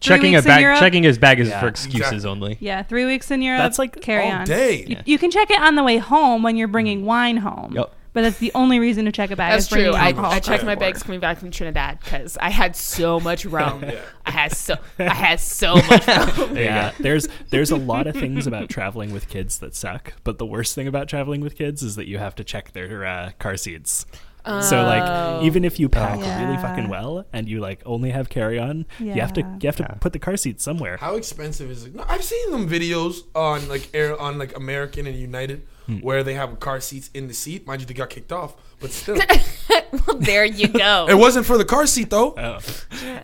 [0.00, 0.78] checking a bag.
[0.80, 1.60] Checking his bag is Yeah.
[1.60, 2.30] for excuses Exactly.
[2.30, 2.56] only.
[2.60, 3.58] Yeah, three weeks in Europe.
[3.60, 4.44] That's like carry all on.
[4.46, 4.84] day.
[4.86, 7.72] You, you can check it on the way home when you're bringing wine home.
[7.74, 7.92] Yep.
[8.12, 9.52] But that's the only reason to check a bag.
[9.52, 10.00] That's is bringing true.
[10.00, 13.44] I, alcohol I checked my bags coming back from Trinidad because I had so much
[13.46, 13.82] rum.
[13.84, 14.00] Yeah.
[14.24, 16.06] I had so I had so much
[16.38, 16.56] rum.
[16.56, 20.46] yeah, there's there's a lot of things about traveling with kids that suck, but the
[20.46, 23.58] worst thing about traveling with kids is that you have to check their uh, car
[23.58, 24.06] seats.
[24.46, 24.84] So Oh.
[24.84, 26.62] like even if you pack really Yeah.
[26.62, 29.82] fucking well and you like only have carry on, you have to you have to
[29.82, 29.94] Yeah.
[30.00, 30.96] put the car seat somewhere.
[30.98, 31.94] How expensive is it?
[31.94, 35.98] No, I've seen them videos on like air on like American and United hmm.
[35.98, 37.66] where they have car seats in the seat.
[37.66, 39.16] Mind you, they got kicked off, but still,
[40.06, 41.06] well, there you go.
[41.10, 42.34] it wasn't for the car seat though.
[42.36, 42.58] Oh,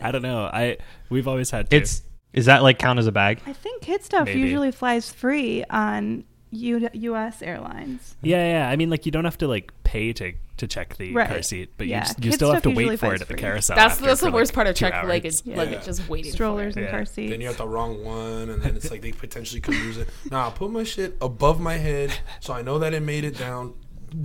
[0.02, 0.44] I don't know.
[0.44, 1.76] I we've always had to.
[1.76, 3.40] It's is that like count as a bag?
[3.46, 4.40] I think kid stuff Maybe.
[4.40, 7.42] usually flies free on U- U.S.
[7.42, 8.14] airlines.
[8.22, 8.68] yeah, yeah.
[8.70, 11.28] I mean, like you don't have to like pay to to check the Right.
[11.28, 13.34] car seat, but Yeah, you, just, you still have to wait for it at the
[13.34, 13.74] carousel.
[13.74, 15.08] That's that's for, the worst like, part of check hours.
[15.08, 15.56] luggage, Yeah.
[15.56, 16.30] luggage just waiting.
[16.30, 16.82] Strollers for it.
[16.82, 16.98] and Yeah.
[16.98, 17.30] car seats.
[17.30, 20.08] Then you have the wrong one, and then it's like they potentially could lose it.
[20.30, 23.36] Nah, I put my shit above my head so I know that it made it
[23.38, 23.74] down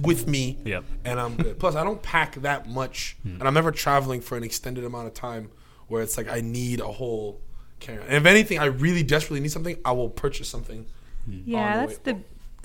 [0.02, 0.58] with me.
[0.66, 0.84] Yep.
[1.06, 1.60] And I'm good.
[1.60, 3.40] Plus, I don't pack that much, hmm.
[3.40, 5.50] and I'm never traveling for an extended amount of time
[5.88, 7.40] where it's like I need a whole
[7.80, 8.04] carry.
[8.04, 10.86] And if anything, I really desperately need something, I will purchase something.
[11.28, 12.18] Yeah, the that's the.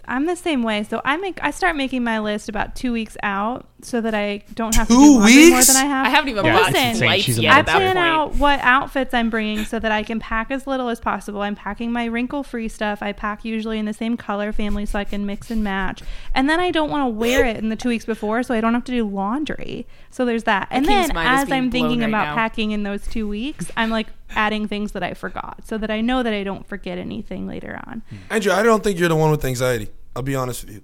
[0.07, 0.83] I'm the same way.
[0.83, 4.43] So I make I start making my list about two weeks out so that I
[4.55, 6.07] don't have to Two do laundry more than I have.
[6.07, 6.97] I haven't even Yeah, bought it's insane.
[6.97, 8.07] flights She's a yet I at that plan point.
[8.07, 11.43] out what outfits I'm bringing so that I can pack as little as possible.
[11.43, 13.03] I'm packing my wrinkle free stuff.
[13.03, 16.03] I pack usually in the same color family so I can mix and match.
[16.35, 18.61] And then I don't want to wear it in the two weeks before so I
[18.61, 19.87] don't have to do laundry.
[20.11, 20.69] So there's that.
[20.71, 22.35] And Akeem's then mind is as being I'm thinking right about now.
[22.35, 26.01] packing in those two weeks, I'm like adding things that I forgot so that I
[26.01, 28.03] know that I don't forget anything later on.
[28.31, 29.89] Andrew, I don't think you're the one with anxiety.
[30.15, 30.83] I'll be honest with you.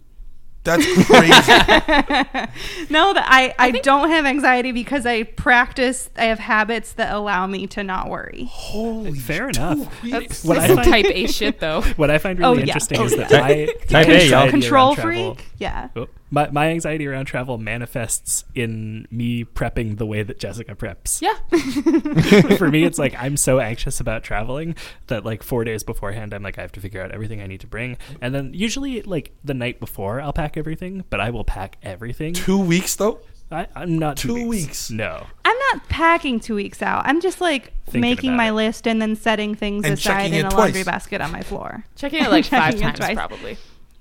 [0.69, 2.89] That's crazy.
[2.91, 6.11] No, that I, I, don't have anxiety because I practice.
[6.17, 8.47] I have habits that allow me to not worry.
[8.51, 9.79] Holy Fair enough.
[10.03, 11.83] That's, What that's I some find- type A shit, though.
[11.97, 12.67] What I find Oh, really yeah.
[12.69, 13.41] interesting Oh, is that yeah.
[13.41, 14.51] my Type my A, y'all.
[14.51, 15.45] Control freak.
[15.59, 15.89] Yeah.
[15.97, 21.23] Oh, My, my anxiety around travel manifests in me prepping the way that Jessica preps.
[21.23, 22.57] Yeah.
[22.57, 26.43] For me, it's like I'm so anxious about traveling that like four days beforehand, I'm
[26.43, 29.33] like I have to figure out everything I need to bring, and then usually like
[29.43, 32.35] the night before I'll pack everything, but I will pack everything.
[32.35, 33.21] Two weeks though.
[33.51, 34.67] I, I'm not two, Two weeks.
[34.67, 34.91] weeks.
[34.91, 37.07] No, I'm not packing two weeks out.
[37.07, 38.53] I'm just like Thinking making my it.
[38.53, 41.41] list and then setting things And aside checking in it a laundry basket on my
[41.41, 41.83] floor.
[41.97, 43.57] Checking it like five Checking it times, probably.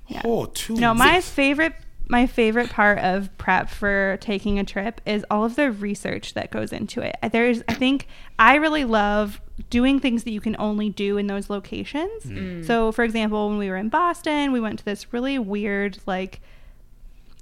[0.08, 0.22] Yeah.
[0.26, 0.76] Oh, two.
[0.76, 1.74] No, my favorite
[2.10, 6.52] my favorite part of prep for taking a trip is all of the research that
[6.52, 7.16] goes into it.
[7.32, 8.08] There's I think
[8.40, 12.68] I really love doing things that you can only do in those locations.
[12.68, 16.40] So, for example, when we were in Boston, we went to this really weird like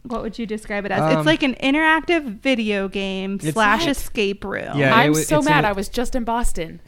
[0.04, 1.01] what would you describe it as?
[1.01, 3.89] Um, it's like an interactive video game slash What?
[3.89, 4.78] escape room.
[4.78, 5.65] Yeah, I'm wa- so mad.
[5.65, 6.80] a- I was just in Boston.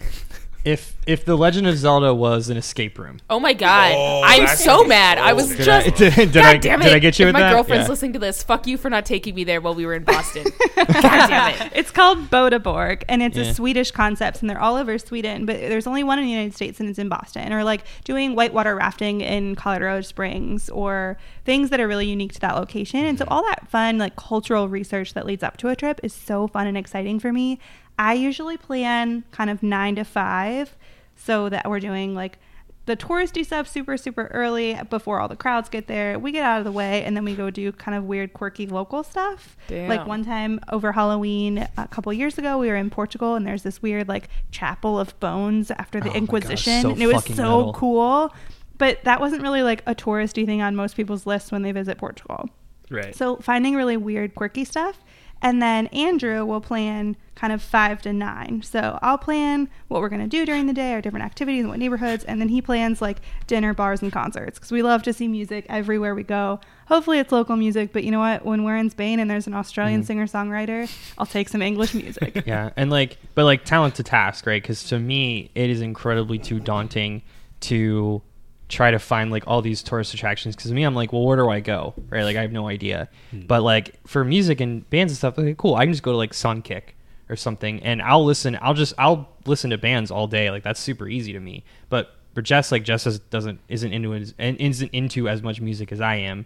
[0.68, 3.94] If if the Legend of Zelda was an escape room, Oh my god.
[3.96, 5.18] Oh, I'm that's so mad.
[5.18, 5.58] I was good.
[5.60, 6.84] did just I did, did God I damn it.
[6.84, 7.54] did I get you if with my that?
[7.54, 7.90] girlfriend's Yeah.
[7.92, 10.44] listening to this, fuck you for not taking me there while we were in Boston.
[10.76, 11.72] God damn it.
[11.74, 13.44] It's called Boda Borg, and it's Yeah.
[13.46, 16.54] a Swedish concept, and they're all over Sweden, but there's only one in the United
[16.54, 17.54] States, and it's in Boston.
[17.54, 22.42] Or like doing whitewater rafting in Colorado Springs, or things that are really unique to
[22.42, 23.06] that location.
[23.06, 26.12] And so all that fun, like cultural research that leads up to a trip is
[26.14, 27.60] so fun and exciting for me.
[27.98, 30.76] I usually plan kind of nine to five,
[31.16, 32.38] so that we're doing like
[32.86, 36.18] the touristy stuff super super early before all the crowds get there.
[36.18, 38.66] We get out of the way, and then we go do kind of weird, quirky
[38.68, 39.58] local stuff.
[39.70, 43.64] Like one time over Halloween a couple years ago, we were in Portugal, and there's
[43.64, 47.08] this weird like chapel of bones after the Oh my gosh, Inquisition, so and it
[47.08, 47.74] was so metal.
[47.74, 48.34] cool.
[48.78, 51.98] But that wasn't really like a touristy thing on most people's lists when they visit
[51.98, 52.48] Portugal.
[52.92, 53.14] right.
[53.16, 55.04] So finding really weird, quirky stuff.
[55.42, 58.64] And then Andrew will plan kind of five to nine.
[58.64, 61.70] So I'll plan what we're going to do during the day, our different activities, and
[61.70, 62.24] what neighborhoods.
[62.24, 65.66] And then he plans like dinner, bars, and concerts because we love to see music
[65.70, 66.60] everywhere we go.
[66.88, 68.44] Hopefully it's local music, but you know what?
[68.44, 70.08] When we're in Spain and there's an Australian mm-hmm.
[70.08, 72.44] singer songwriter, I'll take some English music.
[72.48, 76.40] yeah and like but like talent to task right because to me it is incredibly
[76.40, 77.22] too daunting
[77.60, 78.22] to
[78.70, 81.48] try to find like all these tourist attractions because me i'm like well where do
[81.50, 82.24] i go right?
[82.24, 83.08] Like i have no idea.
[83.32, 85.76] But like for music and bands and stuff okay cool.
[85.76, 86.82] I can just go to like Songkick
[87.30, 90.52] or something and i'll listen i'll just i'll listen to bands all day.
[90.52, 91.64] Like that's super easy to me.
[91.90, 95.62] But for jess like jess is- doesn't isn't into as, and isn't into as much
[95.62, 96.46] music as i am.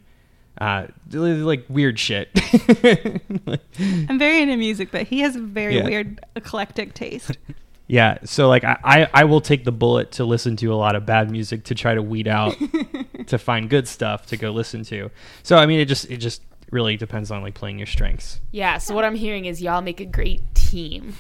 [0.60, 2.30] Uh like weird shit.
[3.80, 5.86] I'm very into music, but he has a very Yeah.
[5.86, 7.38] weird eclectic taste.
[7.92, 10.96] Yeah, so like I, I, I will take the bullet to listen to a lot
[10.96, 12.56] of bad music to try to weed out
[13.28, 15.12] to find good stuff to go listen to.
[15.44, 18.40] So I mean it just it just really depends on like playing your strengths.
[18.52, 21.18] Yeah, so what I'm hearing is y'all make a great team.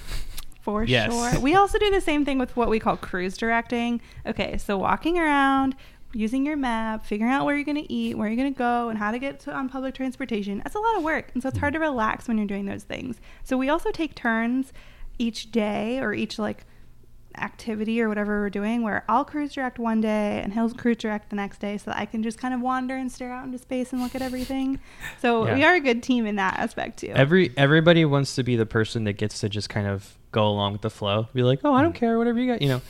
[0.61, 1.11] For Yes.
[1.11, 1.41] sure.
[1.41, 3.99] We also do the same thing with what we call cruise directing.
[4.25, 5.75] Okay, so walking around,
[6.13, 8.87] using your map, figuring out where you're going to eat, where you're going to go,
[8.87, 10.59] and how to get to on public transportation.
[10.59, 11.31] That's a lot of work.
[11.33, 11.61] And so it's mm-hmm.
[11.61, 13.19] hard to relax when you're doing those things.
[13.43, 14.71] So we also take turns
[15.21, 16.65] each day or each like
[17.37, 21.29] activity or whatever we're doing where I'll cruise direct one day and he'll cruise direct
[21.29, 23.57] the next day so that I can just kind of wander and stare out into
[23.57, 24.79] space and look at everything.
[25.21, 25.55] So Yeah.
[25.55, 27.13] we are a good team in that aspect too.
[27.15, 30.73] Every everybody wants to be the person that gets to just kind of go along
[30.73, 31.27] with the flow.
[31.33, 32.81] Be like, "Oh, I don't care, whatever you got," you know.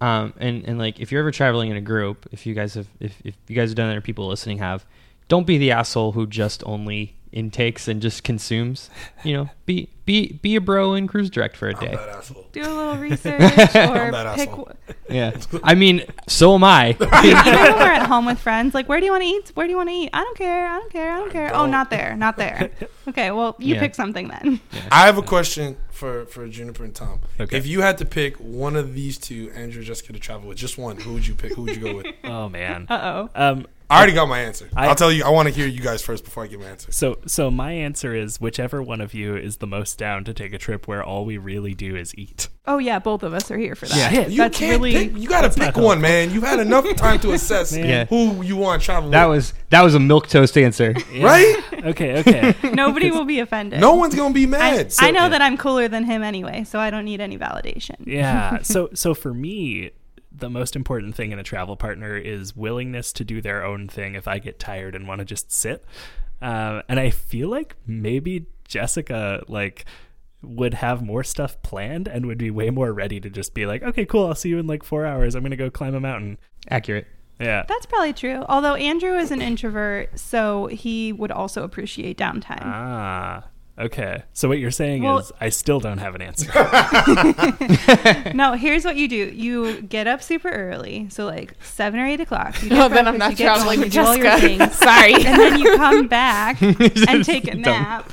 [0.00, 2.86] Um, and and like if you're ever traveling in a group, if you guys have
[2.98, 4.86] if, if you guys have done it or people listening have,
[5.32, 8.90] don't be the asshole who just only intakes and just consumes.
[9.24, 11.96] You know, be be be a bro and cruise direct for a I'm day.
[11.96, 12.48] that asshole.
[12.52, 14.68] do a little research or that pick asshole.
[15.08, 15.34] Yeah.
[15.62, 16.90] I mean, so am I.
[17.00, 19.52] even when we're at home with friends, like, where do you want to eat?
[19.54, 20.10] Where do you want to eat?
[20.12, 20.66] I don't care.
[20.66, 21.10] I don't care.
[21.10, 21.48] I don't care.
[21.54, 21.70] Oh, don't.
[21.70, 22.14] not there.
[22.14, 22.70] Not there.
[23.08, 23.80] Okay, well, you Yeah.
[23.80, 24.60] pick something then.
[24.92, 27.18] I have a question for for Juniper and Tom.
[27.40, 27.56] Okay.
[27.56, 30.56] If you had to pick one of these two, Andrew and Jessica to travel with,
[30.58, 31.54] just one, who would you pick?
[31.54, 32.06] Who would you go with?
[32.22, 32.86] oh man.
[32.88, 33.30] Uh oh.
[33.34, 34.68] Um, I already got my answer.
[34.76, 35.24] I- I, will tell you.
[35.24, 36.90] I want to hear you guys first before I give my answer.
[36.92, 40.52] So, so my answer is whichever one of you is the most down to take
[40.52, 42.48] a trip where all we really do is eat.
[42.66, 44.12] Oh yeah, both of us are here for that.
[44.12, 44.26] Yeah.
[44.28, 44.92] You That's can't really.
[45.08, 45.16] pick.
[45.16, 46.30] You got to pick not one, man.
[46.30, 48.04] You've had enough time to assess Yeah.
[48.06, 49.36] who you want to travel That with.
[49.36, 50.94] was that was a milquetoast answer.
[51.20, 51.56] right.
[51.84, 52.54] Okay, okay.
[52.72, 53.80] Nobody will be offended.
[53.80, 54.94] No one's gonna be I, mad.
[55.00, 55.28] I know yeah.
[55.30, 57.96] that I'm cooler than him anyway, so I don't need any validation.
[58.06, 58.58] yeah.
[58.62, 59.90] So, so for me,
[60.42, 64.16] the most important thing in a travel partner is willingness to do their own thing.
[64.16, 65.84] If I get tired and want to just sit,
[66.42, 69.84] um, and I feel like maybe Jessica like
[70.42, 73.84] would have more stuff planned and would be way more ready to just be like,
[73.84, 75.36] okay, cool, I'll see you in like four hours.
[75.36, 76.38] I'm gonna go climb a mountain.
[76.68, 77.06] Accurate.
[77.40, 77.64] Yeah.
[77.68, 78.44] That's probably true.
[78.48, 82.62] Although Andrew is an introvert, so he would also appreciate downtime.
[82.62, 83.44] Ah.
[83.78, 84.22] Okay.
[84.34, 86.50] So what you're saying Well- is I still don't have an answer.
[88.34, 92.20] no, here's what you do: you get up super early, so like seven or eight
[92.20, 92.60] o'clock.
[92.62, 94.46] You Oh, then I'm not you traveling home, with you do all your Jessica.
[94.66, 95.14] things, Sorry.
[95.14, 97.62] and then you come back and take a Dumb.
[97.62, 98.12] nap.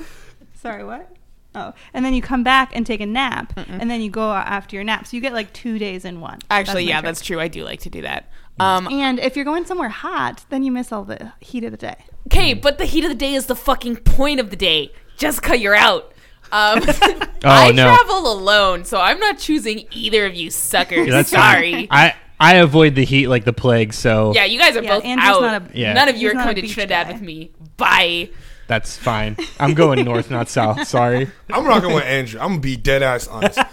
[0.55, 1.09] Sorry, what?
[1.55, 4.47] Oh, and then you come back and take a nap, and then you go out
[4.47, 5.07] after your nap.
[5.07, 6.39] So you get like two days in one.
[6.49, 7.05] Actually, my yeah, trick.
[7.05, 7.39] that's true.
[7.39, 8.29] I do like to do that.
[8.59, 11.77] Um, And if you're going somewhere hot, then you miss all the heat of the
[11.77, 11.95] day.
[12.27, 14.91] okay, but the heat of the day is the fucking point of the day.
[15.19, 16.11] Jessica, you're out.
[16.51, 16.81] Um,
[17.43, 17.83] I no.
[17.95, 21.05] travel alone, so I'm not choosing either of you suckers.
[21.07, 21.53] Yeah, that's fine.
[21.53, 21.87] Sorry.
[21.91, 25.05] I I avoid the heat like the plague, so yeah, you guys are Yeah, both
[25.05, 25.41] Andrew's out.
[25.41, 25.93] not a- Yeah.
[25.93, 27.13] None of you He's are not coming to Trinidad guy.
[27.13, 27.51] with me.
[27.77, 28.29] Bye.
[28.69, 29.35] That's fine.
[29.59, 30.87] I'm going north, not south.
[30.87, 31.29] Sorry.
[31.51, 32.39] I'm rocking with Andrew.
[32.39, 33.59] I'm gonna be dead ass honest.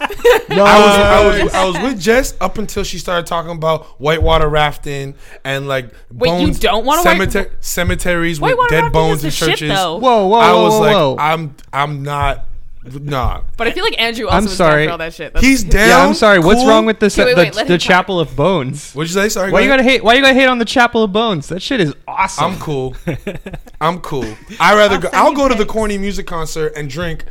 [0.49, 3.85] No, I was, I was I was with Jess up until she started talking about
[3.99, 8.81] whitewater rafting and like Wait, you bones, don't wanna white- cemetery, cemeteries with Whitewater dead
[8.83, 9.69] rafting bones is in the shit, churches.
[9.77, 9.97] though.
[9.97, 11.15] Whoa, whoa, I whoa, was whoa, like, whoa.
[11.19, 12.45] I'm I'm not,
[12.93, 13.41] nah.
[13.57, 14.83] But I feel like Andrew also I'm was sorry.
[14.83, 15.33] down for all that shit.
[15.33, 15.87] That's- He's down.
[15.89, 16.39] yeah, I'm sorry.
[16.39, 16.69] What's cool.
[16.69, 17.87] wrong with the Okay, wait, the, wait, let the him talk.
[17.87, 18.93] Chapel of Bones?
[18.93, 19.29] What'd you say?
[19.29, 19.51] Sorry.
[19.51, 19.79] Why go you ahead.
[19.79, 20.03] gotta hate?
[20.03, 21.47] Why you gotta hate on the Chapel of Bones?
[21.49, 22.53] That shit is awesome.
[22.53, 22.95] I'm cool.
[23.81, 24.25] I'm cool.
[24.59, 25.09] I rather go.
[25.13, 27.25] I'll go to the corny music concert and drink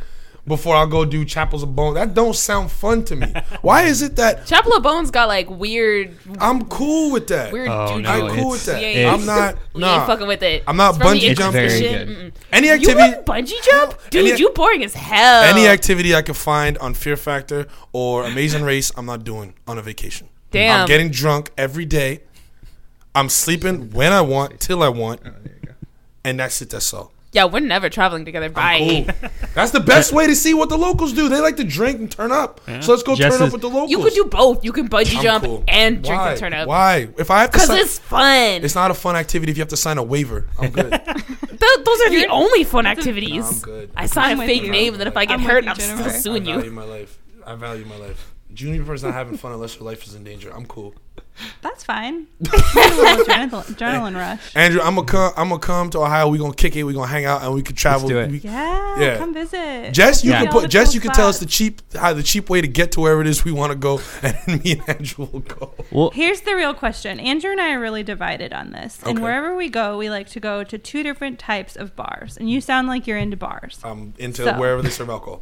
[0.47, 1.95] before I'll go do Chapels of Bone.
[1.95, 3.27] That don't sound fun to me.
[3.61, 7.51] Why is it that Chapel of Bones got like weird, I'm cool with that?
[7.51, 8.01] weird Oh, juju.
[8.03, 8.77] no, I'm cool with that.
[8.79, 9.57] We ain't- I'm not.
[9.73, 9.97] We Nah.
[9.97, 10.63] ain't fucking with it.
[10.65, 11.69] I'm not It's bungee jumping.
[11.69, 12.07] Shit.
[12.07, 12.31] Mm-mm.
[12.51, 12.95] Any activity.
[13.01, 14.25] wouldn't bungee jump, dude?
[14.31, 15.43] Any- you boring as hell.
[15.43, 19.77] Any activity I can find on Fear Factor or Amazing Race, I'm not doing on
[19.77, 20.29] a vacation.
[20.51, 20.81] Damn.
[20.81, 22.21] I'm getting drunk every day.
[23.13, 25.19] I'm sleeping when I want, till I want,
[26.23, 26.69] and that's it.
[26.69, 27.11] That's all.
[27.33, 28.49] Yeah, we're never traveling together.
[28.49, 29.05] Bye.
[29.19, 29.29] Cool.
[29.53, 31.27] That's the best way to see what the locals do.
[31.29, 32.61] They like to drink and turn up.
[32.81, 33.91] So let's go Jess turn up with the locals.
[33.91, 34.63] You could do both.
[34.63, 35.63] You can bungee I'm jump cool.
[35.67, 36.29] and drink Why?
[36.31, 36.67] and turn up.
[36.67, 37.09] Why?
[37.17, 38.63] If I have to, Because sign, it's fun.
[38.63, 40.47] it's not a fun activity if you have to sign a waiver.
[40.59, 40.89] I'm good.
[41.05, 43.45] Th- those are the only fun activities.
[43.45, 43.91] I'm good.
[43.95, 44.71] I sign I'm a with fake you.
[44.71, 46.17] name, and then if I get I'm with hurt, you, I'm still Jennifer.
[46.17, 46.71] suing I value you.
[46.71, 47.19] my life.
[47.45, 48.33] I value my life.
[48.53, 50.49] Juniper's not having fun unless her life is in danger.
[50.55, 50.93] I'm cool.
[51.61, 52.27] That's fine.
[52.41, 54.55] Get a little adrenal- adrenaline rush.
[54.55, 55.33] Andrew, I'm gonna come.
[55.37, 56.27] I'm gonna come to Ohio.
[56.29, 56.83] We gonna kick it.
[56.83, 58.07] We gonna hang out and we could travel.
[58.09, 58.31] do it.
[58.31, 59.17] We- Yeah, Yeah.
[59.17, 59.93] come visit.
[59.93, 60.43] Jess, you Yeah.
[60.43, 60.69] can put.
[60.69, 63.01] Jess, cool you can tell us the cheap, how the cheap way to get to
[63.01, 65.73] wherever it is we want to go, and me and Andrew will go.
[65.91, 67.19] well, Here's the real question.
[67.19, 68.99] Andrew and I are really divided on this.
[69.05, 69.21] And Okay.
[69.23, 72.37] wherever we go, we like to go to two different types of bars.
[72.37, 73.79] And you sound like you're into bars.
[73.83, 74.57] I'm into So.
[74.59, 75.41] wherever they serve alcohol.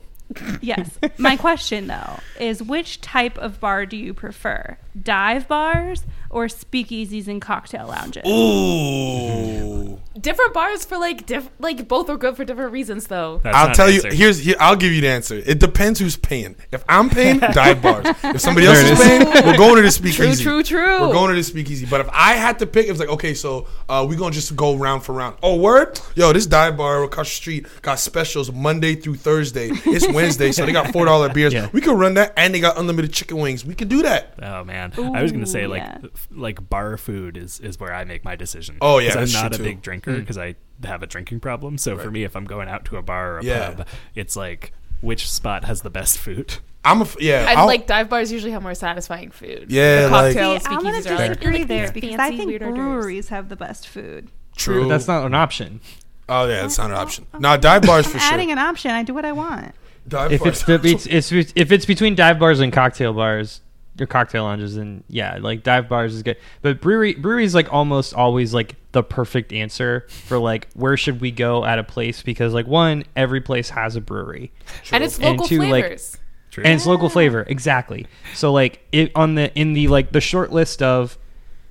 [0.62, 0.98] Yes.
[1.18, 4.78] My question though is which type of bar do you prefer?
[5.00, 8.24] Dive bars or speakeasies and cocktail lounges?
[8.28, 10.00] Ooh.
[10.20, 13.42] Different bars for like diff- like both are good for different reasons though.
[13.44, 14.02] That's I'll tell an you.
[14.02, 14.16] answer.
[14.16, 14.40] Here's.
[14.40, 15.36] Here, I'll give you the answer.
[15.46, 16.56] It depends who's paying.
[16.72, 18.06] If I'm paying, dive bars.
[18.24, 19.26] If somebody else There is it is.
[19.34, 20.44] paying, we're going to the True, speakeasy.
[20.44, 21.02] true, true.
[21.02, 21.86] We're going to the speakeasy.
[21.86, 24.56] But if I had to pick, it was like, okay, so uh, we're gonna just
[24.56, 25.36] go round for round.
[25.44, 26.00] Oh, word?
[26.16, 29.70] Yo, this dive bar across the street got specials Monday through Thursday.
[29.86, 31.54] It's Wednesday, so they got four dollar beers.
[31.54, 31.70] Yeah.
[31.72, 33.66] We could run that, and they got unlimited chicken wings.
[33.66, 34.34] We could do that.
[34.42, 35.98] Oh man, I was gonna say Ooh, like yeah.
[36.32, 38.78] like bar food is is where I make my decision.
[38.82, 39.64] Oh, yeah, I'm not a too.
[39.64, 40.20] big drinker mm.
[40.20, 41.78] because I have a drinking problem.
[41.78, 43.72] So for me, if I'm going out to a bar or a Yeah.
[43.72, 46.58] pub, it's like which spot has the best food.
[46.84, 47.54] I'm a f- yeah.
[47.58, 49.68] I'll- like dive bars usually have more satisfying food.
[49.70, 52.20] Yeah, the like- cocktails, See, I'm gonna speakeasies are like, disagree like there these because
[52.20, 52.94] I think weird hors d'oeuvres.
[52.94, 54.30] breweries have the best food.
[54.56, 54.88] true.
[54.88, 55.82] that's not an option.
[56.30, 57.28] Oh yeah, that's not an option.
[57.40, 58.34] Nah, dive bars for I'm sure.
[58.34, 58.92] adding an option.
[58.92, 59.74] I do what I want.
[60.08, 60.64] Dive If bars.
[60.68, 63.62] it's, it's, it's if it's between dive bars and cocktail bars
[64.00, 66.38] or cocktail lounges, then yeah, like dive bars is good.
[66.62, 71.22] But brewery brewery is like almost always like the perfect answer for like where should
[71.22, 74.52] we go at a place because like one every place has a brewery
[74.92, 76.18] and it's And local two, like- flavors.
[76.52, 76.64] True.
[76.64, 78.08] and it's local flavor exactly.
[78.34, 81.18] So like it on the in the like the short list of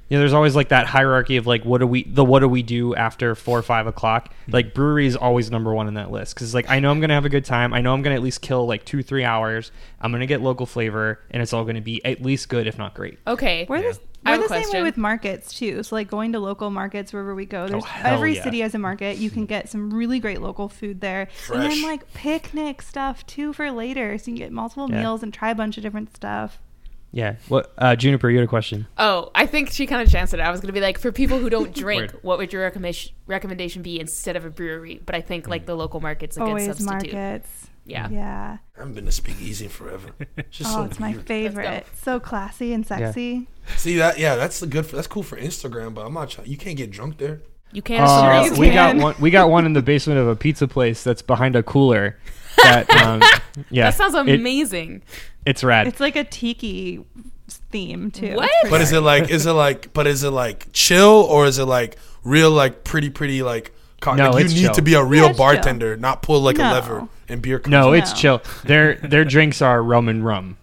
[0.09, 2.49] you know, there's always like that hierarchy of like what do we the what do
[2.49, 4.33] we do after four or five o'clock.
[4.49, 7.15] Like brewery is always number one in that list because like I know I'm gonna
[7.15, 7.73] have a good time.
[7.73, 9.73] I know I'm gonna at least kill like two three hours.
[10.01, 12.95] I'm gonna get local flavor and it's all gonna be at least good if not
[12.95, 13.19] great.
[13.27, 13.67] Okay.
[13.69, 15.83] We're the, we're the a same way with markets too.
[15.83, 17.67] So like going to local markets wherever we go.
[17.69, 18.43] There's Oh, every yeah.
[18.45, 19.17] city has a market.
[19.19, 21.29] You can get some really great local food there.
[21.53, 24.17] And then like picnic stuff too for later.
[24.19, 25.01] So you can get multiple Yeah.
[25.01, 26.59] meals and try a bunch of different stuff.
[27.15, 27.37] Yeah.
[27.49, 28.29] What uh, Juniper?
[28.29, 28.87] You had a question.
[28.99, 30.41] Oh, I think she kind of chanced it.
[30.41, 33.83] I was gonna be like, for people who don't drink, what would your recommendation recommendation
[33.83, 35.01] be instead of a brewery?
[35.07, 37.13] But I think like the local market's a good Always substitute.
[37.15, 37.69] markets.
[37.87, 38.09] Yeah.
[38.11, 38.57] Yeah.
[38.77, 40.09] I haven't been to speakeasy in forever.
[40.37, 41.27] It's just Oh, so it's my weird.
[41.27, 41.87] favorite.
[42.03, 43.47] So classy and sexy.
[43.77, 44.19] See that?
[44.19, 44.85] Yeah, that's the good.
[44.87, 46.31] For, that's cool for Instagram, but I'm not.
[46.31, 47.43] trying- You can't get drunk there.
[47.73, 48.05] You can't.
[48.09, 49.15] Uh, you we got one.
[49.21, 52.19] We got one in the basement of a pizza place that's behind a cooler.
[52.63, 53.23] That um,
[53.71, 55.03] yeah, that sounds it- amazing.
[55.47, 55.87] it's rad.
[55.87, 57.05] It's like a tiki
[57.49, 58.35] theme too.
[58.37, 58.51] What?
[58.71, 59.31] But is it like?
[59.31, 59.93] Is it like?
[59.93, 62.51] But is it like chill or is it like real?
[62.51, 63.73] Like pretty, pretty like.
[64.01, 64.75] co- No, like you it's need chill.
[64.75, 65.47] to be a real Yeah, it's chill.
[65.47, 66.73] bartender, not pull like a No.
[66.73, 67.59] lever and beer.
[67.59, 68.17] Comes No, it's No.
[68.17, 68.43] chill.
[68.65, 70.57] Their their drinks are rum and rum.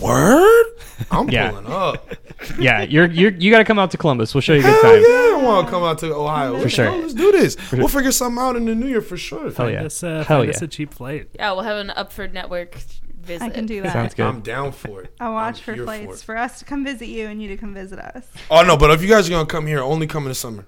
[0.00, 0.66] Word.
[1.10, 1.50] I'm Yeah.
[1.50, 2.14] pulling up.
[2.58, 4.34] Yeah, you're you're you got to come out to Columbus.
[4.34, 5.00] We'll show you a good Hell time.
[5.00, 6.90] yeah, I want to come out to Ohio For sure.
[6.90, 7.56] Let's do this.
[7.72, 9.42] We'll figure something out in the new year for sure.
[9.42, 9.84] Hell Find yeah.
[9.84, 10.56] us, uh, Hell find yeah.
[10.56, 11.28] us a cheap flight.
[11.36, 12.74] Yeah, we'll have an Upford Network
[13.20, 13.44] visit.
[13.44, 13.92] I can do that.
[13.92, 14.26] Sounds good.
[14.26, 15.14] I'm down for it.
[15.20, 16.24] I'll watch I'm for here flights it.
[16.24, 18.26] for, us to come visit you and you to come visit us.
[18.50, 20.66] Oh no, but if you guys are gonna come here, only come in the summer.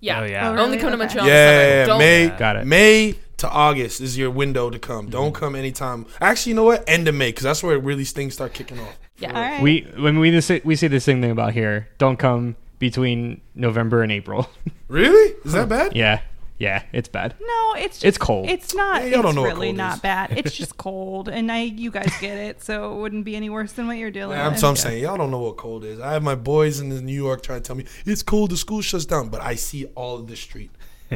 [0.00, 0.20] Yeah.
[0.20, 0.48] Oh, yeah.
[0.48, 0.78] Oh, Only really?
[0.78, 0.98] come to Okay.
[1.04, 2.02] Montreal Yeah, in the summer.
[2.04, 2.24] yeah, yeah.
[2.24, 2.66] Don't May Got it.
[2.66, 5.10] May to August is your window to come.
[5.10, 5.34] Don't mm.
[5.34, 6.06] come anytime.
[6.20, 6.84] Actually, you know what?
[6.88, 8.98] End of May because that's where really things start kicking off.
[9.18, 9.28] Yeah.
[9.28, 9.62] All right.
[9.62, 11.88] We when we this, we say the same thing about here.
[11.98, 14.48] Don't come between November and April.
[14.88, 15.34] Really?
[15.46, 15.96] Is that bad?
[15.96, 16.20] yeah,
[16.58, 17.34] yeah, it's bad.
[17.40, 18.50] no, it's just, It's cold.
[18.50, 19.00] It's not.
[19.00, 20.00] Yeah, y'all don't it's know what really not is.
[20.00, 20.32] bad.
[20.36, 23.72] It's just cold, and I you guys get it, so it wouldn't be any worse
[23.72, 24.60] than what you're dealing I'm, with.
[24.60, 25.98] so I'm saying y'all don't know what cold is.
[25.98, 28.50] I have my boys in New York trying to tell me it's cold.
[28.50, 30.70] The school shuts down, but I see all of the street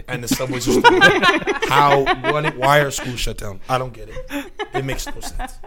[0.09, 0.81] and the subways are
[1.69, 2.05] How?
[2.57, 3.61] Why are schools shut down?
[3.69, 4.53] I don't get it.
[4.75, 5.59] It makes no sense.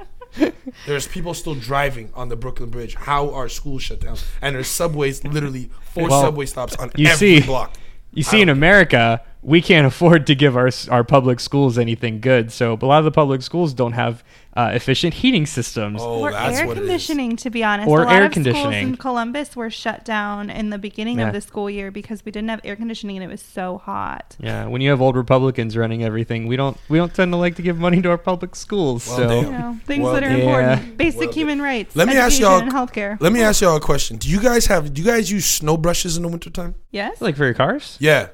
[0.86, 2.96] There's people still driving on the Brooklyn Bridge.
[2.96, 4.18] How are schools shut down?
[4.42, 7.74] And there's subways, literally four Well, subway stops on you every see- block.
[8.12, 12.52] You see, in America, we can't afford to give our our public schools anything good.
[12.52, 14.24] So a lot of the public schools don't have
[14.56, 16.02] uh, efficient heating systems.
[16.02, 16.88] Oh, or that's air what it is.
[16.88, 17.88] conditioning, to be honest.
[17.88, 18.88] Or a lot air of schools conditioning.
[18.90, 21.28] in Columbus were shut down in the beginning Yeah.
[21.28, 24.36] of the school year because we didn't have air conditioning and it was so hot.
[24.40, 27.56] Yeah, when you have old Republicans running everything, we don't we don't tend to like
[27.58, 29.08] to give money to our public schools.
[29.08, 29.42] Well, so.
[29.42, 30.38] You know, things Well, that are yeah.
[30.38, 31.96] important, basic Well, human rights.
[31.96, 33.18] Let me ask y'all- healthcare.
[33.22, 34.18] Let me ask y'all a question.
[34.18, 34.94] Do you guys have?
[34.94, 36.76] Do you guys use snow brushes in the wintertime?
[36.92, 37.22] Yes.
[37.22, 37.98] like for your cars?
[38.00, 38.30] Yeah.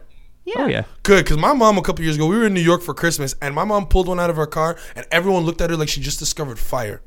[0.45, 0.53] Yeah.
[0.57, 0.83] Oh yeah.
[1.03, 3.35] Good, because my mom a couple years ago, we were in New York for Christmas,
[3.41, 5.89] and my mom pulled one out of her car, and everyone looked at her like
[5.89, 7.01] she just discovered fire.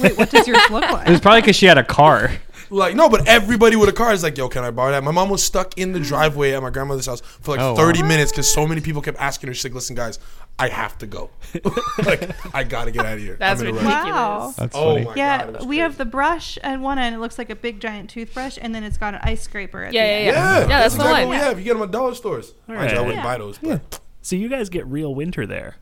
[0.00, 1.08] Wait, what does yours look like?
[1.08, 2.32] It was probably because she had a car.
[2.74, 5.04] Like, no, but everybody with a car is like, yo, can I borrow that?
[5.04, 8.02] My mom was stuck in the driveway at my grandmother's house for like Oh, 30
[8.02, 8.08] wow.
[8.08, 9.54] minutes because so many people kept asking her.
[9.54, 10.18] She's like, listen, guys,
[10.58, 11.30] I have to go.
[12.04, 13.36] like, I got to get out of here.
[13.38, 14.04] That's I'm in ridiculous.
[14.04, 14.54] Wow.
[14.56, 15.04] That's Oh, funny.
[15.06, 15.48] my yeah, God.
[15.48, 15.80] it was we crazy.
[15.82, 17.14] have the brush at one end.
[17.14, 19.92] It looks like a big giant toothbrush, and then it's got an ice scraper at
[19.92, 20.26] Yeah, the yeah, end.
[20.26, 20.32] yeah.
[20.34, 21.28] Yeah, Yeah, that's the exactly one.
[21.28, 21.58] what we have.
[21.58, 22.52] You get them at dollar stores.
[22.66, 23.22] Mind you, I wouldn't Yeah.
[23.22, 25.76] buy those, but So you guys get real winter there.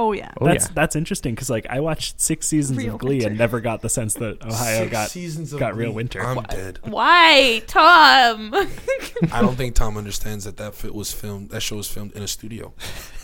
[0.00, 0.30] Oh yeah.
[0.40, 0.72] Oh that's yeah.
[0.74, 3.28] that's interesting because like I watched six seasons Real of Glee winter.
[3.30, 5.96] and never got the sense that Ohio six got seasons of got real Glee.
[5.96, 6.22] winter.
[6.24, 6.78] I'm dead.
[6.84, 8.54] Why, Tom?
[9.32, 11.50] I don't think Tom understands that that fit was filmed.
[11.50, 12.72] That show was filmed in a studio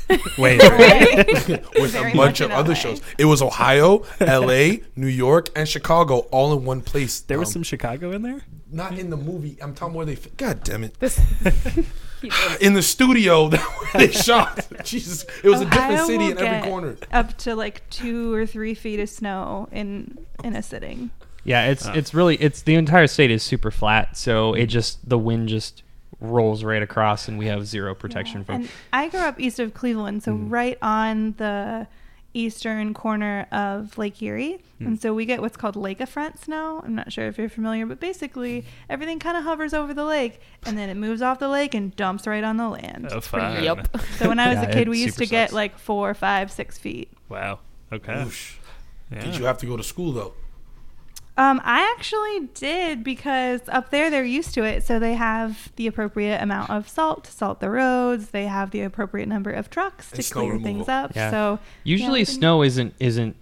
[0.36, 0.60] Wait,
[1.78, 2.78] with Very a bunch of other LA.
[2.78, 3.00] shows.
[3.16, 7.20] It was Ohio, L.A., New York, and Chicago all in one place.
[7.20, 8.42] there was some Chicago in there.
[8.70, 9.56] not in the movie.
[9.62, 10.16] I'm talking where they.
[10.16, 10.98] fi- God damn it!
[11.00, 11.86] This- He does.
[12.60, 13.62] In the studio that
[13.94, 14.66] they shot.
[14.84, 16.96] Jesus, it was a different Ohio city in every corner.
[17.12, 21.10] Up to like two or three feet of snow in in a sitting.
[21.44, 25.18] Yeah, it's it's really it's the entire state is super flat, so it just the
[25.18, 25.82] wind just
[26.20, 28.54] rolls right across, and we have zero protection from.
[28.54, 30.50] And I grew up east of Cleveland, so Mm.
[30.50, 31.86] right on the
[32.34, 34.60] eastern corner of Lake Erie.
[34.80, 34.86] Mm.
[34.86, 36.82] And so we get what's called lake lakefront snow.
[36.84, 40.40] I'm not sure if you're familiar, but basically everything kind of hovers over the lake
[40.66, 43.08] and then it moves off the lake and dumps right on the land.
[43.10, 43.62] Oh, fun.
[43.62, 43.88] Yep.
[44.18, 46.52] So when I was Yeah, a kid, we used super to get like four, five,
[46.52, 47.10] six feet.
[47.28, 47.60] Wow.
[47.92, 48.26] Okay.
[49.10, 49.24] Yeah.
[49.24, 50.34] Did you have to go to school though?
[51.36, 55.88] Um, I actually did because up there they're used to it, so they have the
[55.88, 58.30] appropriate amount of salt to salt the roads.
[58.30, 60.72] They have the appropriate number of trucks to And snow clear removal.
[60.72, 61.12] things up.
[61.16, 61.30] Yeah.
[61.32, 63.34] So Usually, yeah, snow isn't isn't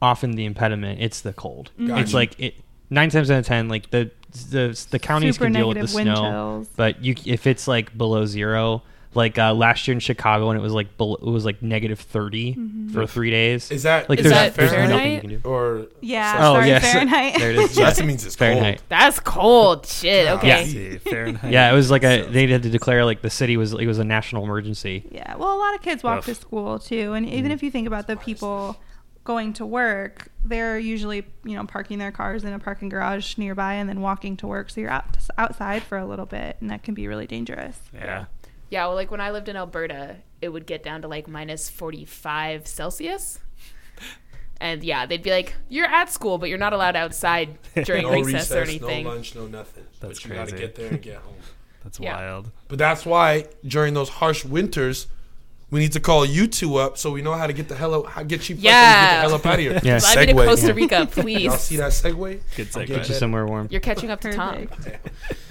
[0.00, 1.72] often the impediment; it's the cold.
[1.78, 2.00] Gotcha.
[2.02, 2.54] It's like it
[2.90, 4.12] nine times out of ten, like the
[4.50, 6.68] the the counties Super can deal with the negative wind snow, chills.
[6.76, 8.82] but you if it's like below zero.
[9.14, 12.00] Like uh, last year in Chicago, and it was like below, it was like negative
[12.00, 12.92] 30 Mm-hmm.
[12.92, 13.70] for three days.
[13.70, 15.20] Is that like Is there's, that there's nothing you Fahrenheit?
[15.20, 15.40] can do.
[15.48, 17.38] or Yeah, Oh sorry, yes, Fahrenheit.
[17.38, 17.70] there it is.
[17.72, 18.82] So that means it's Fahrenheit.
[18.88, 19.86] That's cold.
[19.86, 20.28] Shit.
[20.28, 20.48] Okay.
[20.48, 20.56] Yeah.
[20.56, 21.52] Let's see, Fahrenheit.
[21.52, 23.98] Yeah, it was like a they had to declare like the city was it was
[23.98, 25.04] a national emergency.
[25.10, 26.24] Yeah, well, a lot of kids walk Rough.
[26.26, 28.76] to school too, and even if you think about the people
[29.24, 33.74] going to work, they're usually you know parking their cars in a parking garage nearby
[33.74, 34.68] and then walking to work.
[34.70, 37.78] So you're out outside for a little bit, and that can be really dangerous.
[37.94, 38.26] Yeah.
[38.70, 41.68] Yeah, well, like when I lived in Alberta, it would get down to like minus
[41.70, 43.38] 45 Celsius.
[44.60, 48.10] And yeah, they'd be like, you're at school, but you're not allowed outside during no
[48.12, 49.04] recess, recess, or anything.
[49.04, 49.84] no lunch, no nothing.
[50.00, 50.66] That's but you got to crazy.
[50.66, 51.34] get there and get home.
[51.84, 52.16] That's Yeah.
[52.16, 52.50] wild.
[52.68, 55.06] But that's why during those harsh winters,
[55.74, 57.94] we need to call you two up so we know how to get the hell
[57.94, 59.20] out, how get cheap flights and get the Yeah.
[59.22, 59.80] hell up out of here.
[59.82, 59.98] Yeah.
[59.98, 60.46] Fly me to Segue.
[60.46, 60.72] Costa Yeah.
[60.74, 61.54] Rica, Y'all please.
[61.60, 62.40] see that segue?
[62.56, 62.86] Good I'll segue.
[62.86, 63.66] get Get you somewhere warm.
[63.70, 64.68] You're catching up to Tom.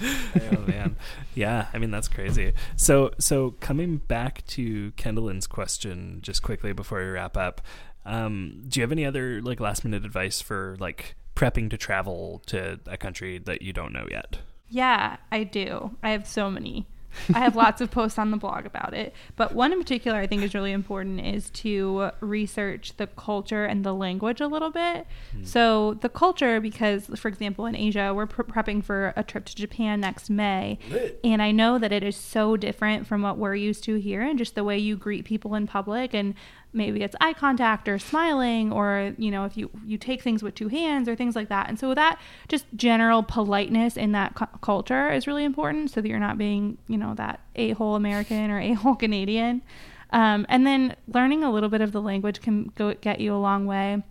[0.50, 0.96] Oh man
[1.34, 6.98] yeah i mean that's crazy so so coming back to kendall's question just quickly before
[6.98, 7.60] we wrap up
[8.06, 12.40] um do you have any other like last minute advice for like prepping to travel
[12.46, 14.38] to a country that you don't know yet?
[14.68, 15.96] Yeah, I do.
[16.02, 16.86] I have so many.
[17.34, 19.14] I have lots of posts on the blog about it.
[19.36, 23.84] But one in particular I think is really important is to research the culture and
[23.84, 25.06] the language a little bit.
[25.32, 25.44] Hmm.
[25.44, 29.54] So, the culture, because, for example, in Asia, we're pre- prepping for a trip to
[29.54, 30.78] Japan next May.
[30.90, 31.20] Lit.
[31.24, 34.38] And I know that it is so different from what we're used to here and
[34.38, 36.34] just the way you greet people in public and
[36.74, 40.54] maybe it's eye contact or smiling or you know if you you take things with
[40.54, 41.68] two hands or things like that.
[41.68, 46.08] And so that just general politeness in that cu- culture is really important so that
[46.08, 49.62] you're not being you know that a-hole american or a-hole canadian.
[50.10, 53.38] Um, and then learning a little bit of the language can go get you a
[53.38, 54.02] long way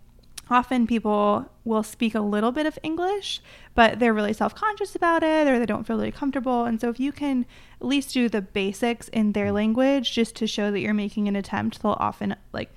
[0.50, 3.40] often people will speak a little bit of English,
[3.74, 6.64] but they're really self conscious about it or they don't feel really comfortable.
[6.64, 7.46] And so, if you can
[7.80, 11.36] at least do the basics in their language just to show that you're making an
[11.36, 12.70] attempt, they'll often like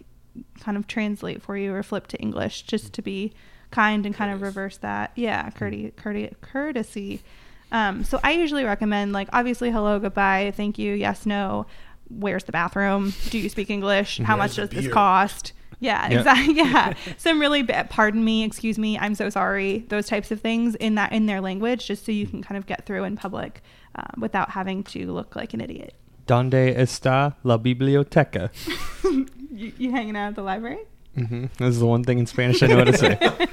[0.59, 3.33] kind of translate for you or flip to English just to be
[3.71, 5.11] kind and kind of reverse that.
[5.15, 5.91] Yeah, courtesy.
[5.95, 7.21] courtesy, courtesy.
[7.71, 11.65] Um, so, I usually recommend like obviously hello, goodbye, thank you, yes, no.
[12.09, 13.13] Where's the bathroom?
[13.31, 14.19] Do you speak English?
[14.23, 15.51] How much does this cost?
[15.79, 16.17] Yeah, Yeah.
[16.19, 16.53] exactly.
[16.57, 17.89] Yeah, some really bad.
[17.89, 19.85] Pardon me, excuse me, I'm so sorry.
[19.89, 22.65] Those types of things in that in their language, just so you can kind of
[22.65, 23.61] get through in public
[23.95, 25.93] uh, without having to look like an idiot.
[26.25, 28.49] Donde está la biblioteca?
[29.49, 30.79] You, you hanging out at the library?
[31.17, 33.17] Hmm This is the one thing in Spanish I know how to say.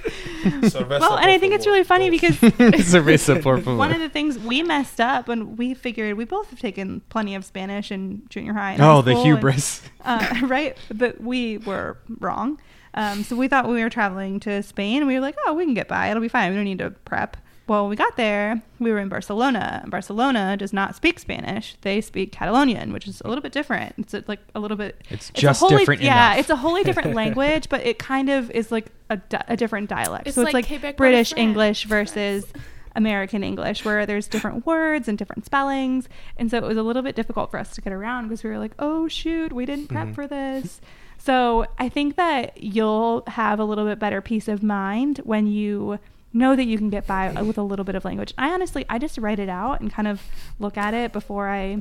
[0.44, 3.76] Well, and I think it's really funny because Cerveza, por favor.
[3.76, 7.34] one of the things we messed up when we figured we both have taken plenty
[7.34, 8.72] of Spanish in junior high.
[8.72, 9.80] And Oh, high the school and- hubris.
[10.04, 10.76] uh, right?
[10.92, 12.60] But we were wrong.
[12.92, 15.54] Um, so we thought when we were traveling to Spain, and we were like, oh,
[15.54, 16.10] we can get by.
[16.10, 16.50] It'll be fine.
[16.50, 17.38] We don't need to prep.
[17.66, 19.80] Well, when we got there, we were in Barcelona.
[19.82, 21.76] and Barcelona does not speak Spanish.
[21.80, 23.94] They speak Catalonian, which is a little bit different.
[23.96, 25.00] It's a, like a little bit.
[25.08, 26.40] It's a just wholly- different Yeah, enough.
[26.40, 30.26] it's a wholly different language, but it kind of is like a, a different dialect.
[30.26, 31.40] It's so it's like like, Quebec, British France.
[31.40, 32.44] English versus
[32.96, 36.06] American English, where there's different words and different spellings.
[36.36, 38.50] And so it was a little bit difficult for us to get around because we
[38.50, 40.12] were like, oh, shoot, we didn't prep mm-hmm.
[40.12, 40.80] for this.
[41.16, 45.98] So I think that you'll have a little bit better peace of mind when you
[46.34, 48.34] know that you can get by with a little bit of language.
[48.36, 50.20] I honestly, I just write it out and kind of
[50.58, 51.80] look at it before I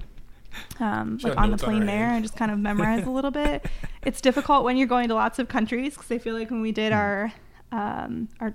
[0.80, 2.16] um, like on the notes on plane there hand.
[2.18, 3.66] and just kind of memorize a little bit.
[4.06, 6.74] It's difficult when you're going to lots of countries because I feel like when we
[6.74, 7.32] did our
[7.72, 8.54] um, our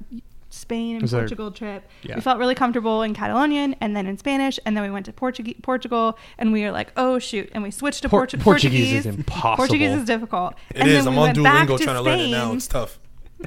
[0.50, 2.14] Spain and Was there- Portugal trip, Yeah.
[2.16, 5.12] we felt really comfortable in Catalonian and then in Spanish, and then we went to
[5.12, 8.44] Portuguese, Portugal, and we were like, oh shoot, and we switched to Por- Portu- Portuguese
[8.92, 9.06] Portuguese.
[9.06, 9.56] is impossible.
[9.56, 10.54] Portuguese is difficult.
[10.70, 11.04] It and is.
[11.04, 12.52] then I'm we on went Duolingo to trying to learn it now.
[12.52, 12.98] It's tough.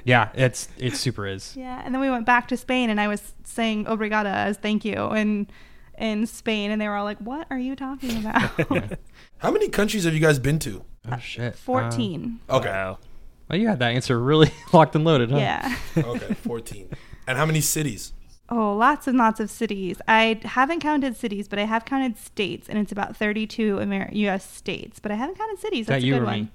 [0.06, 1.54] Yeah, it's it super is.
[1.58, 4.86] Yeah, and then we went back to Spain, and I was saying obrigada as thank
[4.86, 5.52] you, and
[5.98, 8.52] in Spain, and they were all like, "What are you talking about?"
[9.40, 10.84] How many countries have you guys been to?
[11.12, 11.56] Oh shit.
[11.56, 12.40] Fourteen.
[12.50, 12.70] Okay.
[12.70, 12.94] Wow.
[12.94, 13.06] Uh,
[13.50, 15.38] well, you had that answer really locked and loaded, huh?
[15.38, 15.76] Yeah.
[15.98, 16.90] Okay, 14.
[17.28, 18.14] And how many cities?
[18.48, 19.98] Oh, lots and lots of cities.
[20.08, 24.50] I haven't counted cities, but I have counted states, and it's about 32 Amer- U.S.
[24.50, 25.00] states.
[25.00, 25.88] But I haven't counted cities.
[25.88, 26.52] That That's a you good or one.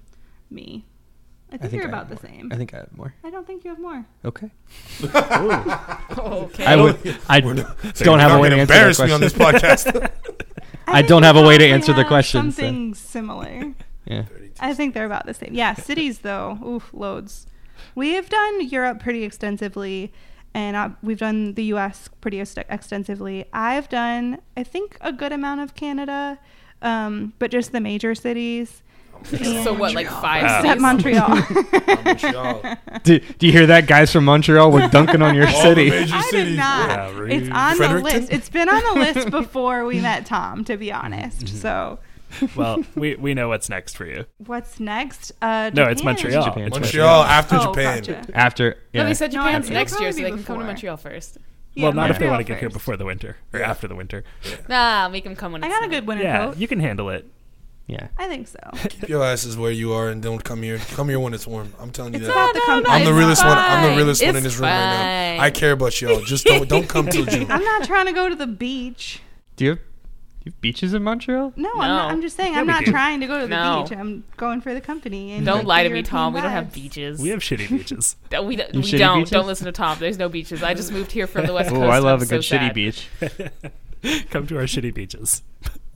[0.51, 0.63] me?
[0.63, 0.87] Me.
[1.49, 2.23] I think, I think you're I about the more.
[2.35, 2.49] same.
[2.53, 3.15] I think I have more.
[3.25, 4.05] I don't think you have more.
[4.25, 4.51] Okay.
[6.19, 6.65] Okay.
[6.65, 7.19] I would.
[7.29, 7.55] I We're
[7.95, 9.07] don't have a way to answer that question.
[9.07, 10.11] me on this podcast.
[10.89, 13.75] I think don't have a way to answer the have question, so- Something similar.
[14.09, 14.23] Yeah.
[14.61, 15.51] I think they're about the same.
[15.53, 17.49] Yeah, cities though, oof, loads.
[17.97, 20.13] We have done Europe pretty extensively,
[20.55, 22.09] and uh, we've done the U.S.
[22.21, 23.47] pretty ex- extensively.
[23.53, 26.39] I've done, I think, a good amount of Canada,
[26.83, 28.85] um, but just the major cities.
[29.25, 30.61] So what, like five Wow.
[30.61, 30.81] Except?
[30.81, 31.29] Montreal.
[32.05, 32.77] Montreal.
[33.03, 34.71] Do, do you hear that, guys from Montreal?
[34.73, 35.91] We're dunking on your All the city.
[35.91, 36.45] major I cities.
[36.51, 36.89] did not.
[36.91, 37.33] Yeah, rude.
[37.33, 38.33] it's on the list.
[38.33, 41.49] It's been on the list before we met Tom, to be honest.
[41.49, 41.99] So,
[42.55, 44.27] Well, we, we know what's next for you.
[44.39, 45.33] what's next?
[45.43, 46.15] Uh, No, it's Japan.
[46.15, 46.45] Montreal.
[46.45, 46.63] Japan.
[46.69, 47.99] It's Montreal after Oh, Japan.
[48.03, 48.27] gotcha.
[48.37, 49.03] After yeah.
[49.03, 50.65] No, they said No, Japan's it- next year, so they be can come to.
[50.65, 51.39] Montreal first.
[51.75, 53.95] Yeah, well, not if they want to get here before the winter or after the
[53.95, 54.25] winter.
[54.67, 56.57] Nah, make them come when I it's got a good winter Yeah, coat.
[56.57, 57.27] you can handle it.
[57.87, 58.09] Yeah.
[58.19, 58.59] I think so.
[58.89, 60.79] Keep your asses where you are and don't come here.
[60.79, 61.73] Come here when it's warm.
[61.81, 62.33] I'm telling you It's that.
[62.33, 62.95] about the company.
[62.95, 63.57] I'm the It's realest one.
[63.59, 63.97] I'm the fine.
[63.97, 65.43] realest one in this room right now.
[65.43, 66.21] I care about y'all.
[66.23, 67.51] Just don't don't come till June.
[67.51, 69.21] I'm not trying to go to the beach.
[69.57, 69.85] Do you have, do
[70.47, 71.53] you have beaches in Montreal?
[71.57, 72.91] No, I'm, not, I'm just saying Yeah, I'm not do.
[72.91, 73.85] trying to go to the No.
[73.89, 73.97] beach.
[73.97, 75.33] I'm going for the company.
[75.33, 76.35] And Don't lie to me, European Tom.
[76.35, 77.21] We don't have beaches.
[77.21, 78.17] We have shitty beaches.
[78.31, 78.73] We don't.
[78.75, 79.19] We shitty don't.
[79.21, 79.31] beaches?
[79.31, 79.97] Don't listen to Tom.
[80.01, 80.63] There's no beaches.
[80.63, 81.85] I just moved here from the west oh, coast.
[81.87, 83.09] Oh, I love I'm a good so shitty beach.
[84.31, 85.43] Come to our shitty beaches.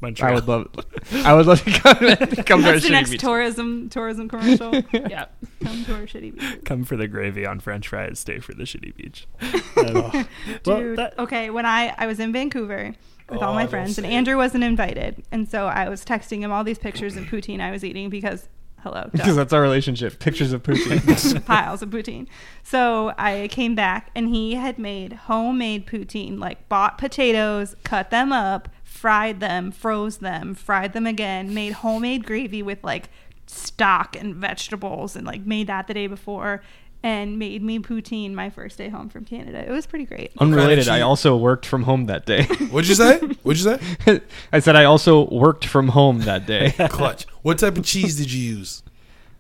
[0.00, 0.30] Montreal.
[0.30, 0.68] I would love.
[1.12, 1.96] I would love to come,
[2.44, 3.20] come to our That's the shitty next beach.
[3.20, 4.72] tourism tourism commercial.
[4.92, 5.26] Yeah.
[5.62, 6.64] Come to our shitty beach.
[6.64, 8.18] Come for the gravy on French fries.
[8.18, 9.26] Stay for the shitty beach.
[9.76, 10.26] Um,
[10.66, 12.94] well, that- okay, when I I was in Vancouver
[13.30, 14.06] with all Oh, my don't friends and.
[14.06, 17.70] Andrew wasn't invited, and so I was texting him all these pictures of poutine I
[17.70, 18.48] was eating because
[18.82, 19.08] hello.
[19.12, 20.18] Because that's our relationship.
[20.18, 21.44] Pictures of poutine.
[21.46, 22.26] piles of poutine.
[22.62, 28.32] So I came back and he had made homemade poutine, like bought potatoes, cut them
[28.32, 28.68] up,
[29.00, 33.08] fried them, froze them, fried them again, made homemade gravy with like
[33.46, 36.62] stock and vegetables and like made that the day before
[37.02, 39.66] and made me poutine my first day home from Canada.
[39.66, 40.32] It was pretty great.
[40.38, 40.86] Unrelated.
[40.90, 42.44] I also worked from home that day.
[42.70, 43.16] What'd you say?
[43.42, 44.20] What'd you say?
[44.52, 46.72] I said I also worked from home that day.
[46.90, 47.26] Clutch.
[47.40, 48.82] What type of cheese did you use?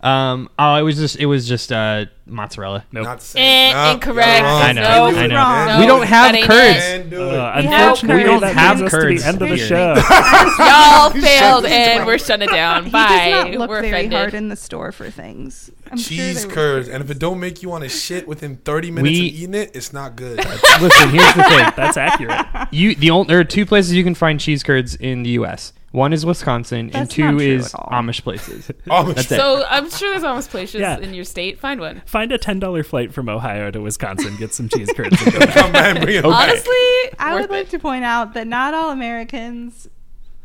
[0.00, 2.84] Um, oh, it was just it was just uh mozzarella.
[2.92, 3.04] Nope.
[3.04, 3.42] Not the same.
[3.42, 4.38] Eh, Nah, incorrect.
[4.38, 4.62] you're wrong.
[4.62, 5.34] I know, No, I know.
[5.36, 5.80] wrong.
[5.80, 6.78] we don't have that ain't curds.
[6.78, 6.80] it.
[6.80, 7.64] Can't do Uh, it.
[7.64, 8.40] have unfortunately, curds.
[8.40, 9.66] that have brings us to the end of the here.
[9.66, 9.94] show.
[10.58, 12.84] Y'all failed and we're shutting it down.
[12.86, 13.30] He Bye.
[13.30, 14.12] not look we're very offended.
[14.18, 15.70] hard in the store for things.
[15.90, 18.56] I'm sure Cheese they curds, and if it don't make you want to shit within
[18.58, 20.36] 30 minutes We- of eating it, it's not good.
[20.38, 21.72] Listen, here's the thing.
[21.76, 22.46] That's accurate.
[22.70, 25.72] You the only, there are two places you can find cheese curds in the U.S.
[25.92, 27.88] One is Wisconsin, and That's two true is at all.
[27.90, 28.70] Amish places.
[28.88, 29.34] Oh, That's it.
[29.36, 30.98] So I'm sure there's almost places Yeah.
[31.00, 31.58] in your state.
[31.58, 32.02] Find one.
[32.20, 35.18] Find a ten dollar flight from Ohio to Wisconsin, get some cheese curds.
[35.22, 35.48] And go back.
[35.54, 36.50] come back, bring it back.
[36.50, 39.88] Honestly, I worth would like to point out that not all Americans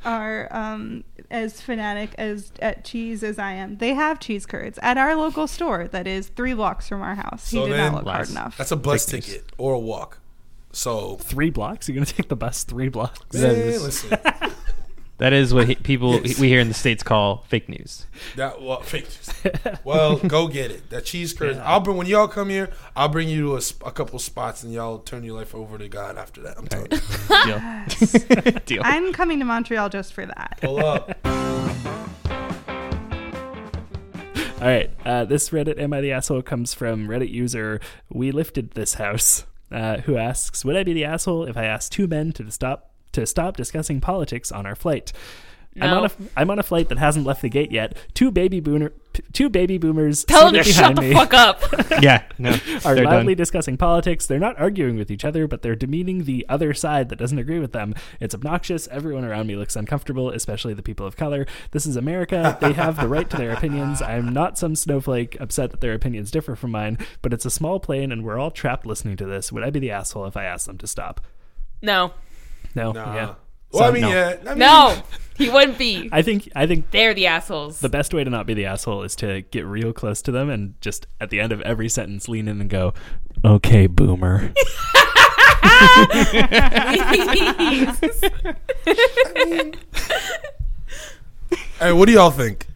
[0.06, 3.76] are um, as fanatic as at cheese as I am.
[3.80, 7.50] They have cheese curds at our local store that is three blocks from our house.
[7.50, 8.32] So he did then- not look hard Less.
[8.32, 8.58] enough.
[8.58, 9.26] That's a bus Fake news.
[9.26, 10.20] ticket or a walk.
[10.72, 11.90] So, Three blocks?
[11.90, 13.20] You're gonna take the bus three blocks?
[13.34, 13.52] man,
[13.82, 14.18] listen.
[15.18, 16.40] That is what he, people Yes.
[16.40, 18.06] we hear in the states call fake news.
[18.36, 19.54] That well, fake news.
[19.86, 20.90] well, go get it.
[20.90, 21.58] That cheese curds.
[21.60, 22.70] I'll bring when y'all come here.
[22.96, 25.88] I'll bring you to a, a couple spots, and y'all turn your life over to
[25.88, 26.58] God after that.
[26.58, 28.52] I'm telling you.
[28.52, 28.60] Deal.
[28.66, 28.82] Deal.
[28.84, 30.58] I'm coming to Montreal just for that.
[30.62, 31.16] Pull up.
[34.62, 34.90] All right.
[35.06, 39.46] Uh, this Reddit Am I the Asshole comes from Reddit user We Lifted This House,
[39.72, 42.92] uh, who asks, Would I be the asshole if I asked two men to stop
[43.16, 45.12] to stop discussing politics on our flight?
[45.82, 47.98] I'm on a I'm on a flight that hasn't left the gate yet.
[48.14, 48.94] Two baby boomer
[49.34, 51.62] two baby boomers Tell them to shut behind the me fuck up.
[52.02, 52.52] yeah, no,
[52.86, 53.38] are they're loudly done.
[53.38, 54.26] discussing politics.
[54.26, 57.60] They're not arguing with each other, but they're demeaning the other side that doesn't agree
[57.60, 57.94] with them.
[58.22, 58.88] It's obnoxious.
[58.88, 61.46] Everyone around me looks uncomfortable, especially the people of color.
[61.72, 62.58] This is America.
[62.62, 64.02] They have the right to their opinions.
[64.02, 67.82] I'm not some snowflake upset that their opinions differ from mine, but it's a small
[67.82, 69.52] plane and we're all trapped listening to this.
[69.52, 71.22] Would I be the asshole if I asked them to stop?
[71.82, 72.14] No,
[72.76, 72.92] No.
[72.92, 73.16] Nah.
[73.16, 73.36] Yeah.
[73.72, 74.10] Well, I mean, no.
[74.10, 74.36] yeah.
[74.46, 75.02] I mean, no,
[75.36, 76.08] he wouldn't be.
[76.12, 77.80] I think I think They're the assholes.
[77.80, 80.50] the best way to not be the asshole is to get real close to them
[80.50, 82.94] and just at the end of every sentence lean in and go,
[83.44, 84.54] "Okay, boomer."
[91.80, 92.68] Hey, what do y'all think?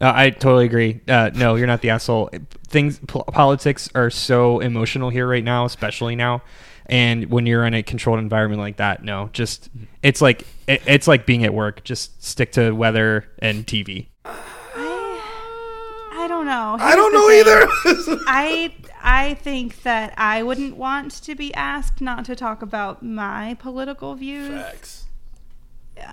[0.00, 1.00] Uh, I totally agree.
[1.08, 2.30] Uh, no, you're not the asshole.
[2.68, 6.42] Things po- politics are so emotional here right now, especially now.
[6.88, 9.68] And when you're in a controlled environment like that, no, just
[10.02, 11.84] it's like it, it's like being at work.
[11.84, 14.06] Just stick to weather and TV.
[14.24, 16.76] I don't know.
[16.80, 18.22] I don't know Here's the either.
[18.26, 23.54] I I think that I wouldn't want to be asked not to talk about my
[23.60, 25.04] political views Facts.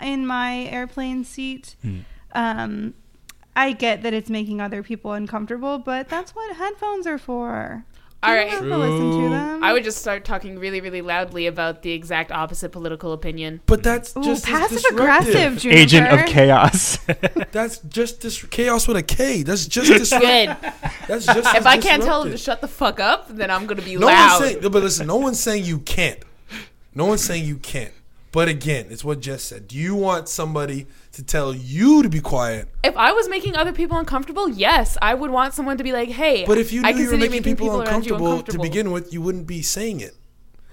[0.02, 1.76] in my airplane seat.
[2.34, 2.94] Um,
[3.56, 7.86] I get that it's making other people uncomfortable, but that's what headphones are for.
[8.26, 8.52] All You right.
[8.52, 9.64] don't have to listen to them.
[9.64, 13.62] I would just start talking really, really loudly about the exact opposite political opinion.
[13.66, 15.00] But that's Ooh, just passive disruptive.
[15.00, 15.80] aggressive, Juniper.
[15.82, 16.98] Agent of chaos.
[17.52, 19.44] That's just dis- chaos with a K.
[19.44, 20.50] That's just disrupt- Good.
[21.08, 23.66] That's just if as I can't tell them to shut the fuck up, then I'm
[23.66, 24.40] gonna be No loud.
[24.42, 26.20] one's saying, but listen, no one's saying you can't.
[26.94, 27.94] No one's saying you can't.
[28.32, 29.68] But again, it's what Jess said.
[29.70, 32.68] Do you want somebody to tell you to be quiet?
[32.84, 36.10] if I was making other people uncomfortable, yes, I would want someone to be like,
[36.10, 38.60] "Hey, But if you I knew you were making making people, around you uncomfortable, to
[38.60, 40.14] begin with, you wouldn't be saying it.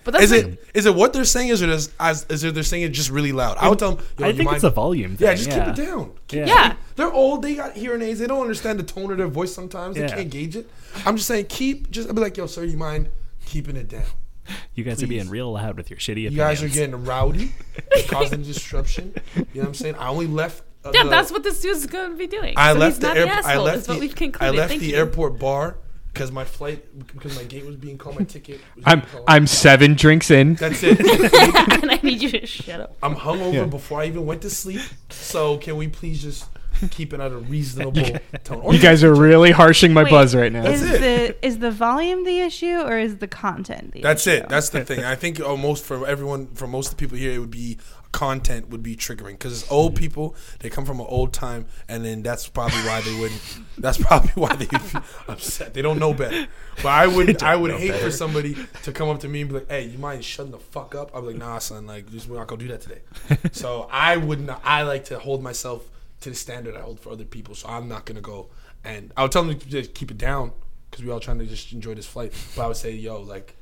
[0.04, 1.48] But that's Is like, it is it what they're saying?
[1.50, 3.56] Is it as, as is it they're saying it just really loud?
[3.58, 4.04] I would tell them.
[4.18, 5.28] Yo, I you think mind- it's a volume thing.
[5.28, 6.10] Yeah, just keep it down.
[6.26, 6.46] Keep- Yeah.
[6.46, 6.74] yeah.
[6.96, 7.42] They're old.
[7.42, 8.18] They got hearing aids.
[8.18, 9.94] They don't understand the tone of their voice sometimes.
[9.94, 10.16] They Yeah.
[10.16, 10.68] can't gauge it.
[11.06, 11.88] I'm just saying, keep.
[11.92, 13.10] Just I'd be like, yo, sir, you mind
[13.46, 14.02] keeping it down?
[14.74, 16.32] You guys are being real loud with your shitty opinions.
[16.34, 17.52] You guys are getting rowdy,
[18.08, 19.14] causing disruption.
[19.36, 19.94] You know what I'm saying?
[19.96, 20.62] I only left.
[20.84, 22.54] Uh, yeah, the- that's what this dude's gonna be doing.
[22.56, 23.52] I so left he's the not air, the asshole.
[23.52, 24.96] I left the, what we've I left Thank the you.
[24.96, 25.76] airport bar
[26.12, 28.60] because my flight because my gate was being called, my ticket.
[28.76, 29.24] Was I'm called.
[29.28, 30.54] I'm seven drinks in.
[30.54, 30.98] That's it.
[31.82, 32.96] and I need you to shut up.
[33.02, 33.64] I'm hungover Yeah.
[33.64, 34.80] before I even went to sleep.
[35.10, 36.46] So can we please just
[36.90, 38.02] keep it at a reasonable
[38.44, 38.60] tone?
[38.60, 40.64] Or You guys are really harshing my Wait, buzz right now.
[40.66, 44.42] is That's the is the volume the issue or is the content the That's issue?
[44.44, 44.48] it.
[44.48, 45.04] That's the thing.
[45.04, 47.78] I think uh, most for everyone, for most of the people here, it would be
[48.12, 50.36] content would be triggering because it's old people.
[50.60, 53.40] They come from an old time, and then that's probably why they wouldn't.
[53.78, 54.68] That's probably why they
[55.28, 55.72] upset.
[55.72, 56.46] They don't know better.
[56.76, 57.42] But I would.
[57.42, 58.04] I would hate better.
[58.04, 60.58] for somebody to come up to me and be like, "Hey, you mind shutting the
[60.58, 61.86] fuck up?" I'm like, "Nah, son.
[61.86, 63.00] Like, just we're not gonna do that today."
[63.52, 64.60] so I would not.
[64.62, 65.88] I like to hold myself
[66.22, 67.54] to the standard I hold for other people.
[67.54, 68.48] So I'm not gonna go
[68.84, 70.52] and I would tell them to just keep it down
[70.90, 72.32] because we all trying to just enjoy this flight.
[72.56, 73.56] But I would say, yo, like,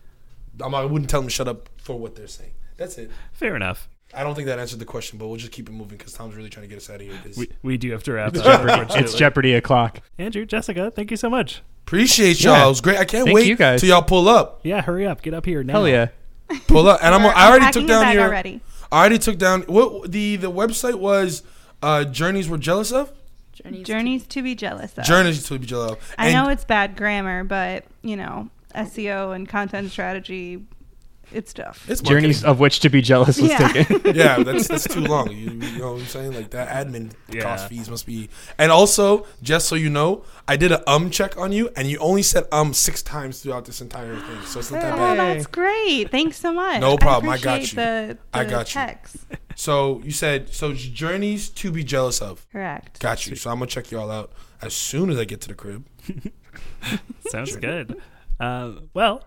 [0.62, 2.52] I'm, I wouldn't tell them to shut up for what they're saying.
[2.76, 3.10] That's it.
[3.32, 3.88] Fair enough.
[4.12, 6.34] I don't think that answered the question, but we'll just keep it moving because Tom's
[6.34, 7.14] really trying to get us out of here.
[7.36, 8.42] We, we do have to wrap It's.
[8.42, 8.94] Jeopardy.
[8.98, 10.00] It's Jeopardy o'clock.
[10.18, 11.62] Andrew, Jessica, thank you so much.
[11.86, 12.54] Appreciate y'all.
[12.54, 12.66] Yeah.
[12.66, 12.98] It was great.
[12.98, 13.80] I can't Thank wait you guys.
[13.80, 14.60] till y'all pull up.
[14.64, 15.22] Yeah, hurry up.
[15.22, 15.74] Get up here now.
[15.74, 16.08] Hell yeah.
[16.66, 17.24] Pull up, and I'm.
[17.24, 18.24] I already took down bag your.
[18.24, 18.60] already.
[18.90, 21.42] I already took down what the the website was.
[21.82, 23.12] Uh, journeys we're jealous of.
[23.52, 23.86] Journeys.
[23.86, 25.04] Journeys to be jealous of.
[25.04, 26.14] Journeys to be jealous of.
[26.18, 30.62] I And- know it's bad grammar, but you know, SEO and content strategy,
[31.32, 31.88] it's tough.
[31.88, 32.50] It's Journeys marketing.
[32.50, 33.68] of which to be jealous was Yeah.
[33.68, 34.00] taken.
[34.16, 35.30] yeah, that's that's too long.
[35.30, 36.32] You, you know what I'm saying?
[36.34, 37.42] Like that admin Yeah.
[37.42, 38.30] cost fees must be.
[38.58, 41.98] And also, just so you know, I did an um check on you, and you
[41.98, 44.42] only said um six times throughout this entire thing.
[44.46, 45.18] So it's not that Oh, bad.
[45.36, 46.10] that's great.
[46.10, 46.80] Thanks so much.
[46.80, 47.30] No problem.
[47.30, 47.76] I got you.
[47.76, 48.80] The, I the got you.
[49.60, 49.64] text.
[49.64, 52.46] So you said so journeys to be jealous of.
[52.50, 53.00] Correct.
[53.00, 53.36] Got you.
[53.36, 54.32] So I'm gonna check you all out
[54.62, 55.86] as soon as I get to the crib.
[57.28, 58.00] Sounds good.
[58.38, 59.22] Uh, well,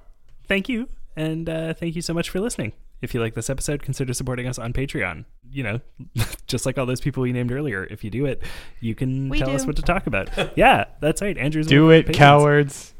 [0.48, 0.88] thank you.
[1.16, 2.74] And uh, thank you so much for listening.
[3.02, 5.26] If you like this episode, consider supporting us on Patreon.
[5.52, 5.80] You know,
[6.48, 7.84] just like all those people we named earlier.
[7.92, 8.42] If you do it,
[8.80, 10.30] you can We tell us what to talk about.
[10.58, 11.38] yeah, that's right.
[11.38, 12.18] Andrew's Do it, patrons.
[12.18, 12.94] cowards.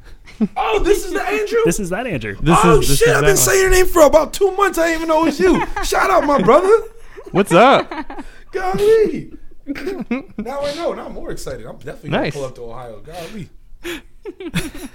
[0.56, 1.60] Oh, this is the Andrew.
[1.66, 2.36] This is that Andrew.
[2.42, 3.08] This oh is this shit!
[3.10, 3.38] is I've been one.
[3.38, 4.78] saying your name for about two months.
[4.78, 5.66] I didn't even know it was you.
[5.84, 6.70] Shout out, my brother.
[7.34, 7.90] What's up?
[8.52, 9.34] Golly.
[9.66, 10.94] now I know.
[10.94, 11.66] Now I'm more excited.
[11.66, 13.00] I'm definitely gonna pull up to Ohio.
[13.02, 13.50] Golly.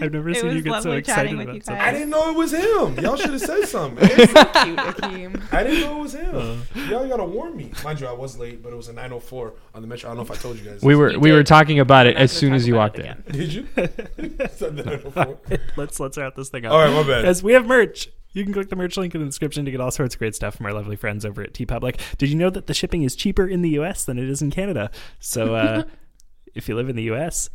[0.00, 1.80] I've never It seen you was get so lovely excited chatting with about you something.
[1.80, 1.94] I guys.
[1.94, 2.98] didn't know it was him.
[3.04, 4.04] Y'all should have said something.
[4.04, 4.16] man.
[4.16, 4.36] Cute,
[4.78, 5.52] Akeem.
[5.52, 6.34] I didn't know it was him.
[6.34, 6.56] Uh.
[6.90, 7.70] Y'all gotta warn me.
[7.84, 10.10] Mind you, I was late, but it was a 9:04 on the metro.
[10.10, 10.82] I don't know if I told you guys.
[10.82, 10.98] We this.
[10.98, 13.22] were You we were talking about it as soon as you walked in.
[13.30, 13.66] Did you?
[13.76, 15.60] Said the 9:04.
[15.76, 16.72] let's let's wrap this thing up.
[16.72, 17.24] All right, my bad.
[17.24, 18.08] As we have merch.
[18.34, 20.34] You can click the merch link in the description to get all sorts of great
[20.34, 22.00] stuff from our lovely friends over at TeePublic.
[22.18, 24.50] Did you know that the shipping is cheaper in the US than it is in
[24.50, 24.90] Canada?
[25.20, 25.84] So uh,
[26.54, 27.48] if you live in the US,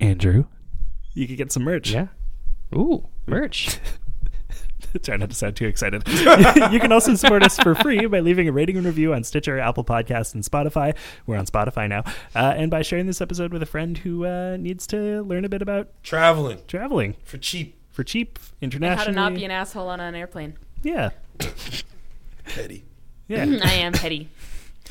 [0.00, 0.46] Andrew,
[1.12, 1.90] you could get some merch.
[1.90, 2.08] Yeah.
[2.74, 3.78] Ooh, merch.
[5.02, 6.06] Try not to sound too excited.
[6.08, 9.58] you can also support us for free by leaving a rating and review on Stitcher,
[9.58, 10.94] Apple Podcasts, and Spotify.
[11.26, 12.02] We're on Spotify now.
[12.34, 15.48] Uh, and by sharing this episode with a friend who uh, needs to learn a
[15.48, 17.81] bit about Traveling traveling for cheap.
[17.92, 18.98] For cheap And internationally.
[18.98, 20.54] how to not be an asshole on an airplane.
[20.82, 21.10] yeah.
[22.44, 22.84] Petty.
[23.28, 23.44] Yeah.
[23.62, 24.28] I am petty.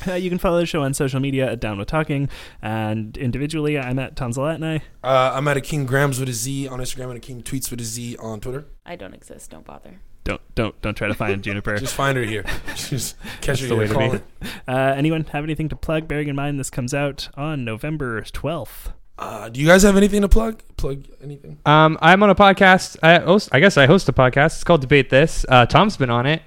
[0.08, 2.28] Uh, you can follow the show on social media at Down with Talking,
[2.60, 4.80] and individually, I'm at Tom Zalatni.
[5.04, 7.84] Uh, I'm at Akeem Grams with a Z on Instagram and Akeem Tweets with a
[7.84, 8.64] Z on Twitter.
[8.84, 9.50] I don't exist.
[9.52, 10.00] Don't bother.
[10.24, 11.76] Don't don't don't try to find Juniper.
[11.76, 12.44] Just find her here.
[12.74, 13.96] Just catch her the way to
[14.40, 14.48] be.
[14.66, 16.08] Uh, anyone have anything to plug?
[16.08, 18.94] Bearing in mind this comes out on November 12th.
[19.22, 20.62] Uh, do you guys have anything to plug?
[20.76, 21.58] Plug anything?
[21.64, 22.96] Um, I'm on a podcast.
[23.02, 23.48] I host.
[23.52, 24.46] I guess I host a podcast.
[24.54, 25.46] It's called Debate This.
[25.48, 26.42] Uh, Tom's been on it.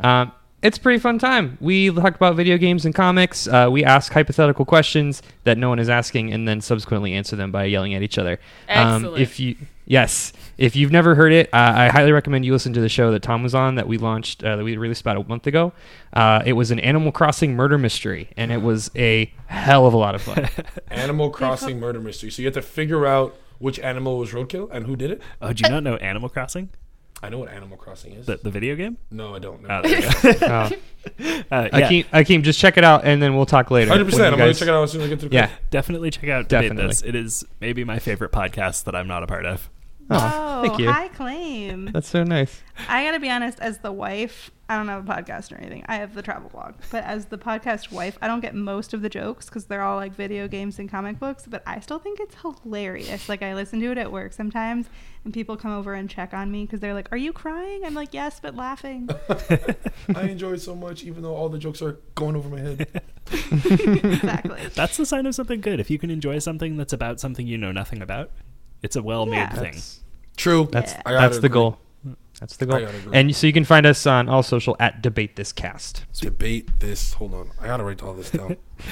[0.00, 1.58] Um, it's a pretty fun time.
[1.60, 3.46] We talk about video games and comics.
[3.46, 7.52] Uh, we ask hypothetical questions that no one is asking, and then subsequently answer them
[7.52, 8.40] by yelling at each other.
[8.68, 9.56] Um, if you
[9.86, 13.10] yes, if you've never heard it, uh, I highly recommend you listen to the show
[13.12, 15.72] that Tom was on that we launched uh, that we released about a month ago.
[16.12, 19.96] Uh, it was an Animal Crossing murder mystery, and it was a hell of a
[19.96, 20.48] lot of fun.
[20.88, 22.30] Animal Crossing murder mystery.
[22.30, 25.22] So you have to figure out which animal was roadkill and who did it.
[25.40, 26.70] Oh, do you not know Animal Crossing,
[27.22, 28.26] I know what Animal Crossing is.
[28.26, 28.98] the, the video game?
[29.10, 29.64] no, I don't.
[29.64, 29.82] Oh, know.
[29.82, 30.46] there you go.
[30.46, 30.70] Uh,
[31.52, 33.90] Uh, yeah, Akeem, Akeem, just check it out, and then we'll talk later.
[33.90, 34.22] Hundred percent.
[34.28, 35.50] you I'm gonna check it out as soon as I get to the Yeah.
[35.70, 36.86] definitely check out Debate Definitely.
[36.88, 37.02] This.
[37.02, 39.68] It is maybe my favorite podcast that I'm not a part of.
[40.10, 40.90] Oh, Oh, thank you.
[40.90, 41.86] high claim.
[41.92, 42.62] That's so nice.
[42.88, 45.84] I gotta be honest, as the wife, I don't have a podcast or anything.
[45.88, 49.02] I have the travel blog, but as the podcast wife, I don't get most of
[49.02, 51.44] the jokes because they're all like video games and comic books.
[51.46, 53.28] But I still think it's hilarious.
[53.28, 54.86] Like I listen to it at work sometimes,
[55.24, 57.94] and people come over and check on me because they're like, "Are you crying?" I'm
[57.94, 59.08] like, "Yes, but laughing."
[60.14, 63.02] I enjoy it so much, even though all the jokes are going over my head.
[63.32, 64.60] exactly.
[64.74, 65.80] That's the sign of something good.
[65.80, 68.30] If you can enjoy something that's about something you know nothing about,
[68.84, 69.54] it's a well-made Yeah.
[69.54, 69.74] thing.
[70.36, 70.68] True.
[70.70, 71.02] that's, Yeah.
[71.06, 71.48] That's the agree.
[71.54, 71.78] goal.
[72.40, 72.76] That's the goal.
[72.76, 73.16] I gotta agree.
[73.16, 76.04] And so you can find us on all social at Debate This Cast.
[76.20, 77.14] Debate this.
[77.14, 77.50] Hold on.
[77.60, 78.56] I gotta write all this down.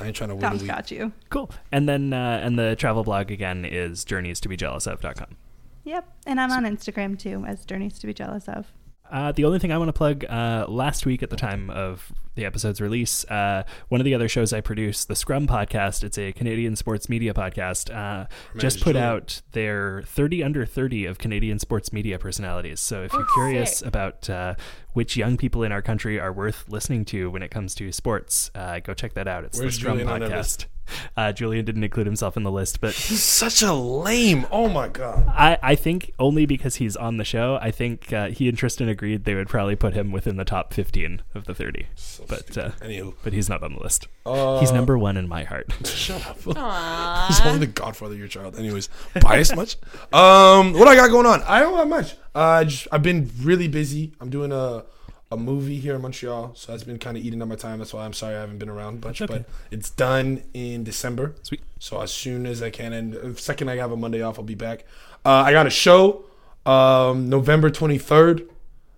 [0.00, 0.70] I ain't trying to wait a Tom's week.
[0.70, 1.12] got you.
[1.30, 1.50] Cool.
[1.72, 5.36] And then uh, and the travel blog again is journeys to be jealous of.com.
[5.84, 8.66] Yep, and I'm on Instagram too as Journeys to be jealous of.
[9.10, 12.12] Uh, the only thing I want to plug uh, last week at the time of
[12.34, 16.18] the episode's release, uh, one of the other shows I produce, the Scrum podcast, it's
[16.18, 18.26] a Canadian sports media podcast, uh,
[18.58, 22.78] just put out their 30 under 30 of Canadian sports media personalities.
[22.80, 23.88] So if you're Oh, curious sick.
[23.88, 24.54] about uh,
[24.92, 28.50] which young people in our country are worth listening to when it comes to sports,
[28.54, 29.44] uh, go check that out.
[29.44, 30.66] It's Where's the Scrum Julian podcast.
[30.88, 31.08] List?
[31.16, 34.46] Uh, Julian didn't include himself in the list, but He's such a lame.
[34.50, 35.26] Oh my god.
[35.28, 38.88] I, I think only because he's on the show, I think uh, he and Tristan
[38.88, 41.86] agreed they would probably put him within the top 15 of the 30.
[42.28, 44.08] but uh, Anywho, but he's not on the list.
[44.26, 45.72] Uh, he's number one in my heart.
[45.86, 46.36] Shut up.
[47.28, 48.58] He's only the godfather of your child.
[48.58, 48.88] Anyways,
[49.20, 49.76] biased much?
[50.12, 51.42] Um, what I got going on?
[51.42, 52.12] I don't have much.
[52.34, 54.12] Uh, I just, I've been really busy.
[54.20, 54.84] I'm doing a
[55.30, 57.78] a movie here in Montreal, so that's been kind of eating up my time.
[57.78, 59.20] That's why I'm sorry I haven't been around much.
[59.20, 59.38] Okay.
[59.38, 61.34] But it's done in December.
[61.42, 61.60] Sweet.
[61.78, 64.44] So as soon as I can, and the second I have a Monday off, I'll
[64.44, 64.84] be back.
[65.24, 66.24] Uh, I got a show,
[66.64, 68.48] um, November 23rd,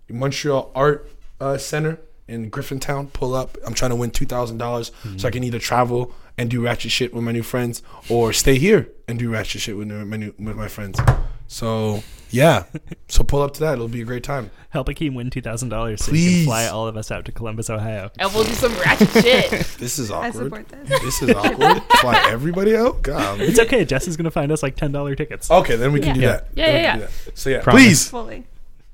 [0.09, 1.11] Montreal Art
[1.41, 3.13] uh, Center in Griffintown.
[3.13, 3.59] Pull up.
[3.67, 6.91] I'm trying to win two thousand dollars so I can either travel and do ratchet
[6.91, 10.33] shit with my new friends, or stay here and do ratchet shit with my new,
[10.39, 11.01] with my friends.
[11.49, 12.65] So yeah,
[13.09, 13.75] so pull up to that.
[13.75, 14.51] It'll be a great time.
[14.71, 16.35] Help Akeem win $2,000 so he Please.
[16.39, 18.11] can fly all of us out to Columbus, Ohio.
[18.19, 19.51] And we'll do some ratchet shit.
[19.79, 20.45] This is I awkward.
[20.45, 21.01] support this.
[21.01, 21.83] This is awkward.
[22.01, 23.03] Fly everybody out.
[23.03, 23.41] God.
[23.41, 23.85] It's okay.
[23.85, 25.51] Jess is going to find us like $10 tickets.
[25.51, 26.29] Okay, then we can do Yeah.
[26.33, 26.49] that.
[26.55, 27.39] Yeah, Then we yeah, that.
[27.39, 27.83] So yeah, Promise.
[27.83, 28.11] please.
[28.11, 28.45] Fully.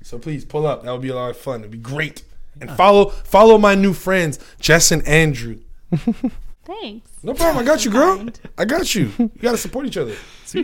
[0.01, 0.83] So please pull up.
[0.83, 1.59] That would be a lot of fun.
[1.59, 2.23] It'd be great.
[2.59, 5.59] And follow follow my new friends, Jess and Andrew.
[6.65, 7.09] Thanks.
[7.23, 7.57] No problem.
[7.59, 8.27] I got you, girl.
[8.57, 9.11] I got you.
[9.19, 10.15] You gotta support each other.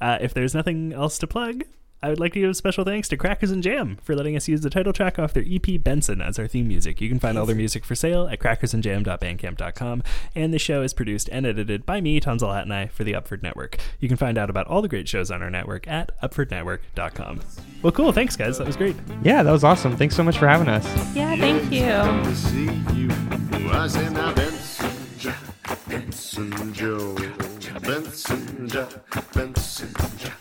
[0.00, 1.64] Uh, if there's nothing else to plug,
[2.04, 4.46] I would like to give a special thanks to Crackers and Jam for letting us
[4.46, 7.00] use the title track off their EP Benson as our theme music.
[7.00, 10.02] You can find all their music for sale at crackersandjam.bandcamp.com.
[10.34, 13.78] And the show is produced and edited by me, Tom Zalatni, for the Upford Network.
[14.00, 17.40] You can find out about all the great shows on our network at upfordnetwork.com.
[17.80, 18.12] Well, cool.
[18.12, 18.58] Thanks, guys.
[18.58, 18.96] That was great.
[19.22, 19.96] Yeah, that was awesome.
[19.96, 20.84] Thanks so much for having us.
[21.16, 21.86] Yeah, thank you.
[21.86, 23.08] to see you.
[23.70, 24.90] I say now Benson,
[25.20, 25.32] Ja,
[25.88, 27.16] Benson Joe,
[27.80, 28.68] Benson,
[29.34, 29.88] Benson,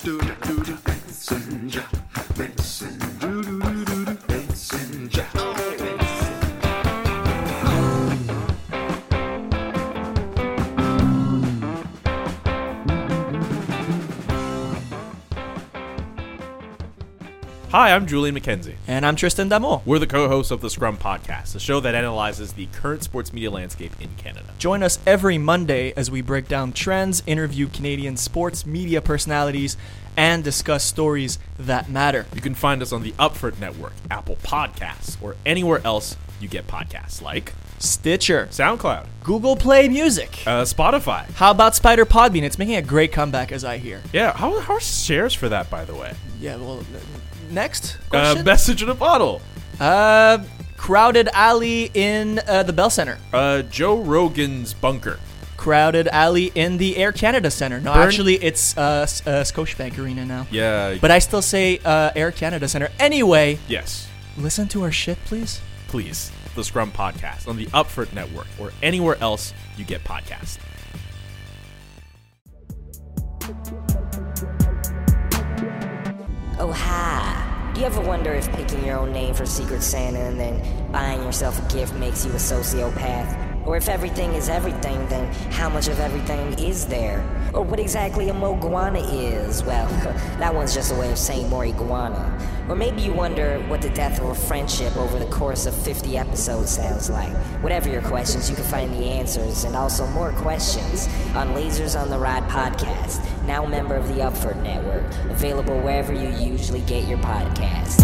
[0.04, 1.70] do do do Benson,
[2.38, 3.13] Benson,
[17.74, 18.76] Hi, I'm Julian McKenzie.
[18.88, 19.82] And I'm Tristan Damo.
[19.84, 23.50] We're the co-hosts of the Scrum Podcast, a show that analyzes the current sports media
[23.50, 24.46] landscape in Canada.
[24.60, 29.76] Join us every Monday as we break down trends, interview Canadian sports media personalities,
[30.16, 32.28] and discuss stories that matter.
[32.36, 36.68] You can find us on the Upford Network, Apple Podcasts, or anywhere else you get
[36.68, 40.44] podcasts, like Stitcher, SoundCloud, Google Play Music.
[40.46, 41.26] uh, Spotify.
[41.32, 42.44] How about Spider Podbean?
[42.44, 44.00] It's making a great comeback, as I hear.
[44.14, 46.14] Yeah, how, how are shares for that, by the way?
[46.40, 46.86] Yeah, well,
[47.54, 48.46] next Uh, question.
[48.46, 49.42] message in a bottle.
[49.80, 50.40] Uh,
[50.78, 53.18] crowded alley in uh, the Bell Center.
[53.32, 55.20] Uh, Joe Rogan's bunker.
[55.58, 57.80] Crowded alley in the Air Canada Center.
[57.80, 60.46] No, Burn- actually, it's uh, S- uh, Scotiabank Arena now.
[60.52, 62.90] Yeah, But I still say uh, Air Canada Center.
[63.00, 65.62] Anyway, yes, listen to our shit, please.
[65.88, 66.32] please.
[66.56, 70.58] The Scrum Podcast on the Upford Network or anywhere else you get podcasts.
[76.60, 77.72] Oh, hi.
[77.74, 81.24] Do you ever wonder if picking your own name for Secret Santa and then buying
[81.24, 83.53] yourself a gift makes you a sociopath?
[83.66, 87.24] Or if everything is everything, then how much of everything is there?
[87.54, 89.64] Or what exactly a moguana is?
[89.64, 89.88] Well,
[90.40, 92.38] that one's just a way of saying more iguana.
[92.70, 96.18] Or maybe you wonder what the death of a friendship over the course of 50
[96.18, 97.34] episodes sounds like.
[97.62, 102.10] Whatever your questions, you can find the answers and also more questions on Lasers on
[102.10, 107.08] the Ride podcast, now a member of the Upford Network, available wherever you usually get
[107.08, 108.04] your podcasts.